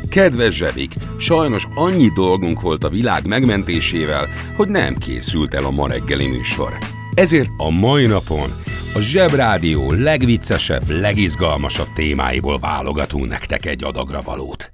Kedves 0.08 0.54
zsebik, 0.54 0.92
sajnos 1.18 1.66
annyi 1.74 2.08
dolgunk 2.14 2.60
volt 2.60 2.84
a 2.84 2.88
világ 2.88 3.26
megmentésével, 3.26 4.28
hogy 4.56 4.68
nem 4.68 4.96
készült 4.96 5.54
el 5.54 5.64
a 5.64 5.70
ma 5.70 5.88
reggeli 5.88 6.26
műsor. 6.26 6.78
Ezért 7.14 7.50
a 7.56 7.70
mai 7.70 8.06
napon 8.06 8.50
a 8.94 9.00
Zsebrádió 9.00 9.92
legviccesebb, 9.92 10.90
legizgalmasabb 10.90 11.92
témáiból 11.94 12.58
válogatunk 12.58 13.28
nektek 13.28 13.66
egy 13.66 13.84
adagra 13.84 14.20
valót. 14.20 14.72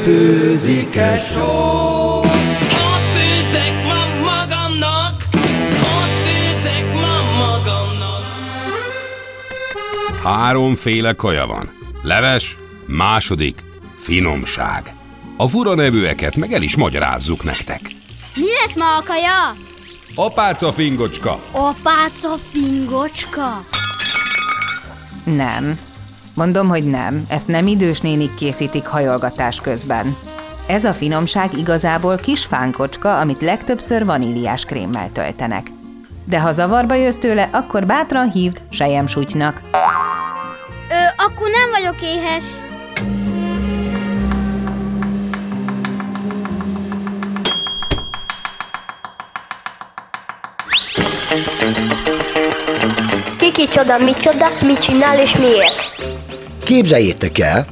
Főzik-e 0.00 1.16
só? 1.16 2.18
Ott 2.18 3.06
főzek 3.14 3.84
ma 3.84 4.30
magamnak, 4.30 5.24
ott 5.80 6.14
főzek 6.26 6.94
ma 6.94 7.22
magamnak. 7.38 8.24
Háromféle 10.22 11.12
kaja 11.12 11.46
van. 11.46 11.66
Leves, 12.02 12.56
második, 12.86 13.58
finomság. 13.96 14.92
A 15.36 15.46
fura 15.46 15.74
nevűeket 15.74 16.36
meg 16.36 16.52
el 16.52 16.62
is 16.62 16.76
magyarázzuk 16.76 17.42
nektek. 17.44 17.80
Mi 18.34 18.46
lesz 18.60 18.76
ma 18.76 18.96
a 18.96 19.02
kaja? 19.02 19.54
Apáca 20.14 20.72
fingocska, 20.72 21.40
Apáca 21.50 22.34
fingocska. 22.52 23.64
Nem. 25.24 25.78
Mondom, 26.34 26.68
hogy 26.68 26.84
nem. 26.84 27.24
Ezt 27.28 27.46
nem 27.46 27.66
idős 27.66 28.00
nénik 28.00 28.34
készítik 28.34 28.86
hajolgatás 28.86 29.60
közben. 29.60 30.16
Ez 30.66 30.84
a 30.84 30.92
finomság 30.92 31.58
igazából 31.58 32.16
kis 32.16 32.44
fánkocska, 32.44 33.18
amit 33.20 33.40
legtöbbször 33.40 34.04
vaníliás 34.04 34.64
krémmel 34.64 35.10
töltenek. 35.12 35.66
De 36.24 36.40
ha 36.40 36.52
zavarba 36.52 36.94
jössz 36.94 37.16
tőle, 37.16 37.48
akkor 37.52 37.86
bátran 37.86 38.30
hívd 38.30 38.62
sejemsutynak. 38.70 39.60
Ö, 40.88 41.22
akkor 41.24 41.48
nem 41.50 41.70
vagyok 41.70 42.02
éhes. 42.02 42.44
Kiki 53.38 53.68
csoda, 53.68 53.98
micsoda, 53.98 54.46
mit 54.66 54.78
csinál 54.78 55.18
és 55.18 55.36
miért? 55.36 55.71
Képzeljétek 56.72 57.38
el, 57.38 57.66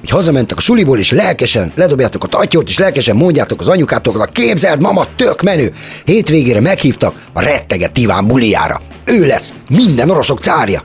hogy 0.00 0.10
hazamentek 0.10 0.56
a 0.56 0.60
suliból, 0.60 0.98
és 0.98 1.10
lelkesen 1.10 1.72
ledobjátok 1.74 2.24
a 2.24 2.26
tatyót, 2.26 2.68
és 2.68 2.78
lelkesen 2.78 3.16
mondjátok 3.16 3.60
az 3.60 3.68
anyukátoknak, 3.68 4.32
képzeld, 4.32 4.80
mama, 4.80 5.04
tök 5.16 5.42
menő! 5.42 5.72
Hétvégére 6.04 6.60
meghívtak 6.60 7.14
a 7.32 7.42
retteget 7.42 7.98
Iván 7.98 8.26
buliára. 8.26 8.80
Ő 9.04 9.26
lesz 9.26 9.52
minden 9.68 10.10
oroszok 10.10 10.40
cárja. 10.40 10.84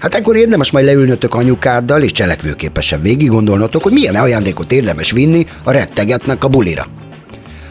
Hát 0.00 0.14
ekkor 0.14 0.36
érdemes 0.36 0.70
majd 0.70 0.84
leülnötök 0.84 1.34
anyukáddal, 1.34 2.02
és 2.02 2.12
cselekvőképesen 2.12 3.02
végig 3.02 3.28
gondolnotok, 3.28 3.82
hogy 3.82 3.92
milyen 3.92 4.14
ajándékot 4.14 4.72
érdemes 4.72 5.10
vinni 5.10 5.46
a 5.64 5.70
rettegetnek 5.70 6.44
a 6.44 6.48
bulira. 6.48 6.86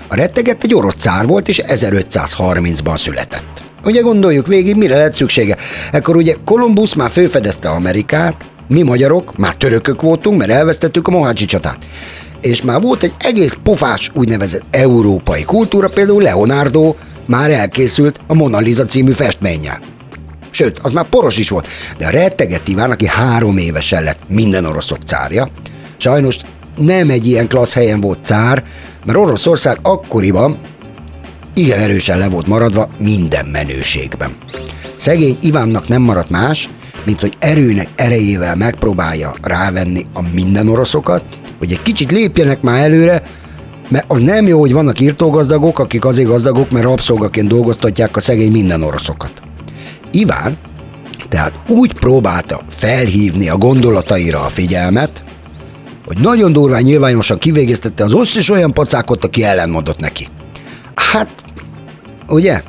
A 0.08 0.16
retteget 0.16 0.64
egy 0.64 0.74
orosz 0.74 0.96
cár 0.96 1.26
volt, 1.26 1.48
és 1.48 1.62
1530-ban 1.68 2.98
született. 2.98 3.71
Ugye 3.84 4.02
gondoljuk 4.02 4.48
végig, 4.48 4.76
mire 4.76 4.98
lett 4.98 5.14
szüksége? 5.14 5.58
Ekkor 5.92 6.16
ugye 6.16 6.36
Kolumbusz 6.46 6.94
már 6.94 7.10
főfedezte 7.10 7.70
Amerikát, 7.70 8.46
mi 8.68 8.82
magyarok 8.82 9.38
már 9.38 9.56
törökök 9.56 10.02
voltunk, 10.02 10.38
mert 10.38 10.52
elvesztettük 10.52 11.08
a 11.08 11.12
Mohácsi 11.12 11.46
csatát. 11.46 11.86
És 12.42 12.62
már 12.62 12.82
volt 12.82 13.04
egy 13.04 13.14
egész 13.20 13.58
pofás 13.64 14.12
úgynevezett 14.14 14.64
európai 14.72 15.44
kultúra, 15.44 15.90
például 15.90 16.22
Leonardo 16.22 16.96
már 17.28 17.52
elkészült 17.52 18.20
a 18.28 18.34
Mona 18.34 18.60
Lisa 18.60 18.86
című 18.86 19.12
festménnyel. 19.12 19.82
Sőt, 20.52 20.80
az 20.80 20.92
már 20.92 21.10
poros 21.10 21.38
is 21.38 21.50
volt, 21.50 21.68
de 21.98 22.06
a 22.06 22.10
retteget 22.10 22.68
Iván, 22.68 22.92
aki 22.92 23.08
három 23.08 23.58
évesen 23.58 24.04
lett 24.04 24.20
minden 24.28 24.66
oroszok 24.66 25.02
cárja, 25.06 25.50
sajnos 25.98 26.38
nem 26.78 27.10
egy 27.10 27.28
ilyen 27.28 27.48
klassz 27.48 27.74
helyen 27.74 28.02
volt 28.02 28.26
cár, 28.26 28.64
mert 29.06 29.18
Oroszország 29.18 29.80
akkoriban 29.82 30.58
igen 31.62 31.80
erősen 31.80 32.18
le 32.18 32.30
volt 32.30 32.48
maradva 32.48 32.90
minden 33.00 33.46
menőségben. 33.46 34.32
Szegény 34.96 35.38
Ivánnak 35.42 35.88
nem 35.88 36.02
maradt 36.02 36.30
más, 36.30 36.70
mint 37.06 37.20
hogy 37.20 37.34
erőnek 37.40 37.90
erejével 37.96 38.56
megpróbálja 38.56 39.34
rávenni 39.42 40.06
a 40.14 40.22
minden 40.34 40.68
oroszokat, 40.68 41.26
hogy 41.60 41.72
egy 41.72 41.82
kicsit 41.82 42.12
lépjenek 42.12 42.62
már 42.62 42.84
előre, 42.84 43.24
mert 43.90 44.06
az 44.08 44.20
nem 44.20 44.48
jó, 44.48 44.60
hogy 44.60 44.74
vannak 44.74 45.00
írtógazdagok, 45.00 45.80
akik 45.80 46.06
azért 46.06 46.28
gazdagok, 46.28 46.72
mert 46.72 46.86
rabszolgaként 46.86 47.48
dolgoztatják 47.48 48.16
a 48.16 48.20
szegény 48.20 48.52
minden 48.52 48.84
oroszokat. 48.84 49.42
Iván 50.12 50.58
tehát 51.30 51.54
úgy 51.68 51.94
próbálta 51.94 52.62
felhívni 52.70 53.50
a 53.50 53.58
gondolataira 53.58 54.46
a 54.46 54.50
figyelmet, 54.50 55.24
hogy 56.06 56.18
nagyon 56.18 56.54
durván 56.54 56.82
nyilvánosan 56.82 57.38
kivégeztette 57.38 58.04
az 58.04 58.14
összes 58.14 58.50
olyan 58.50 58.74
pacákot, 58.74 59.26
aki 59.26 59.44
ellenmondott 59.44 60.00
neki. 60.00 60.28
Hát, 60.96 61.30
ugye? 62.32 62.62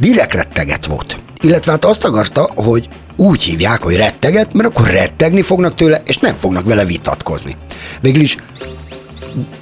Direkt 0.00 0.34
retteget 0.34 0.86
volt. 0.86 1.22
Illetve 1.42 1.70
hát 1.72 1.84
azt 1.84 2.04
akarta, 2.04 2.48
hogy 2.54 2.88
úgy 3.16 3.42
hívják, 3.42 3.82
hogy 3.82 3.96
retteget, 3.96 4.54
mert 4.54 4.68
akkor 4.68 4.90
rettegni 4.90 5.42
fognak 5.42 5.74
tőle, 5.74 6.02
és 6.06 6.18
nem 6.18 6.34
fognak 6.34 6.64
vele 6.64 6.84
vitatkozni. 6.84 7.56
Végül 8.00 8.22
is 8.22 8.36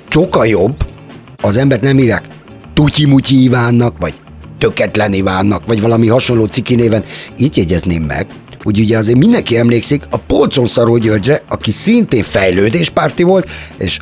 sokkal 0.09 0.47
jobb, 0.47 0.77
az 1.43 1.57
embert 1.57 1.83
nem 1.83 1.97
hívják 1.97 2.25
Tutyi-mutyi 2.75 3.43
Ivánnak, 3.43 3.99
vagy 3.99 4.15
Töketlen 4.59 5.13
Ivánnak, 5.13 5.67
vagy 5.67 5.81
valami 5.81 6.09
hasonló 6.09 6.45
ciki 6.45 6.75
néven. 6.75 7.05
Így 7.37 7.57
jegyezném 7.57 8.03
meg, 8.03 8.27
hogy 8.63 8.79
ugye 8.79 8.99
azért 8.99 9.19
mindenki 9.19 9.59
emlékszik 9.59 10.03
a 10.11 10.17
Polcon 10.17 10.67
Szaró 10.67 10.97
Györgyre, 10.97 11.43
aki 11.49 11.71
szintén 11.71 12.23
fejlődéspárti 12.23 13.23
volt, 13.23 13.51
és 13.79 13.99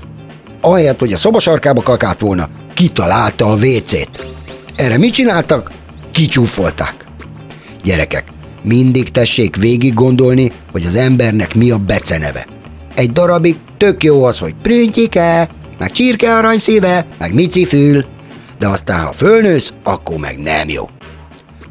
ahelyett, 0.60 0.98
hogy 0.98 1.12
a 1.12 1.16
szobasarkába 1.16 1.82
kakált 1.82 2.20
volna, 2.20 2.48
kitalálta 2.80 3.46
a 3.46 3.54
WC-t. 3.54 4.26
Erre 4.76 4.98
mit 4.98 5.12
csináltak? 5.12 5.72
Kicsúfolták. 6.12 7.06
Gyerekek, 7.84 8.24
mindig 8.62 9.08
tessék 9.08 9.56
végig 9.56 9.94
gondolni, 9.94 10.52
hogy 10.72 10.84
az 10.86 10.94
embernek 10.94 11.54
mi 11.54 11.70
a 11.70 11.78
beceneve. 11.78 12.46
Egy 12.94 13.12
darabig 13.12 13.56
tök 13.76 14.02
jó 14.02 14.24
az, 14.24 14.38
hogy 14.38 14.54
prüntyike, 14.62 15.50
meg 15.78 15.92
csirke 15.92 16.36
aranyszíve, 16.36 17.06
meg 17.18 17.34
micifül, 17.34 18.04
de 18.58 18.68
aztán 18.68 19.04
ha 19.04 19.12
fölnősz, 19.12 19.72
akkor 19.84 20.16
meg 20.16 20.38
nem 20.38 20.68
jó. 20.68 20.88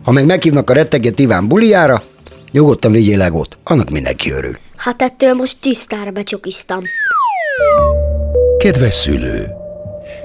Ha 0.04 0.12
meg 0.12 0.26
meghívnak 0.26 0.70
a 0.70 0.74
retteget 0.74 1.20
Iván 1.20 1.48
buliára, 1.48 2.04
nyugodtan 2.52 2.92
vigyél 2.92 3.18
legót, 3.18 3.58
annak 3.64 3.90
mindenki 3.90 4.32
örül. 4.32 4.58
Hát 4.76 5.02
ettől 5.02 5.34
most 5.34 5.58
tisztára 5.62 6.12
becsokiztam. 6.12 6.84
Kedves 8.58 8.96
szülő! 8.96 9.68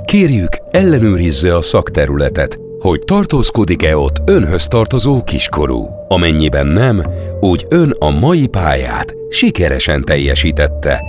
Kérjük, 0.04 0.56
ellenőrizze 0.70 1.56
a 1.56 1.62
szakterületet, 1.62 2.58
hogy 2.78 2.98
tartózkodik-e 2.98 3.96
ott 3.96 4.16
önhöz 4.24 4.66
tartozó 4.66 5.22
kiskorú. 5.22 5.88
Amennyiben 6.08 6.66
nem, 6.66 7.02
úgy 7.40 7.66
ön 7.68 7.94
a 7.98 8.10
mai 8.10 8.46
pályát 8.46 9.14
sikeresen 9.28 10.02
teljesítette. 10.02 11.00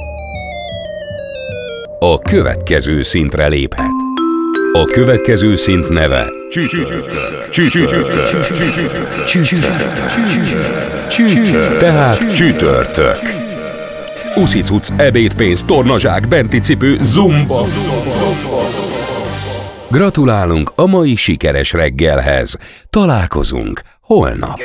A 1.99 2.19
következő 2.19 3.01
szintre 3.01 3.47
léphet. 3.47 3.91
A 4.73 4.83
következő 4.83 5.55
szint 5.55 5.89
neve 5.89 6.31
Csütörtök. 7.49 8.09
Tehát 11.79 12.33
csütörtök. 12.35 13.19
Uszicuc, 14.35 14.89
ebédpénz, 14.95 15.63
tornazsák, 15.63 16.27
benti 16.27 16.59
cipő, 16.59 16.97
zumba. 17.01 17.65
Gratulálunk 19.89 20.71
a 20.75 20.85
mai 20.85 21.15
sikeres 21.15 21.71
reggelhez. 21.71 22.57
Találkozunk 22.89 23.81
holnap. 24.01 24.59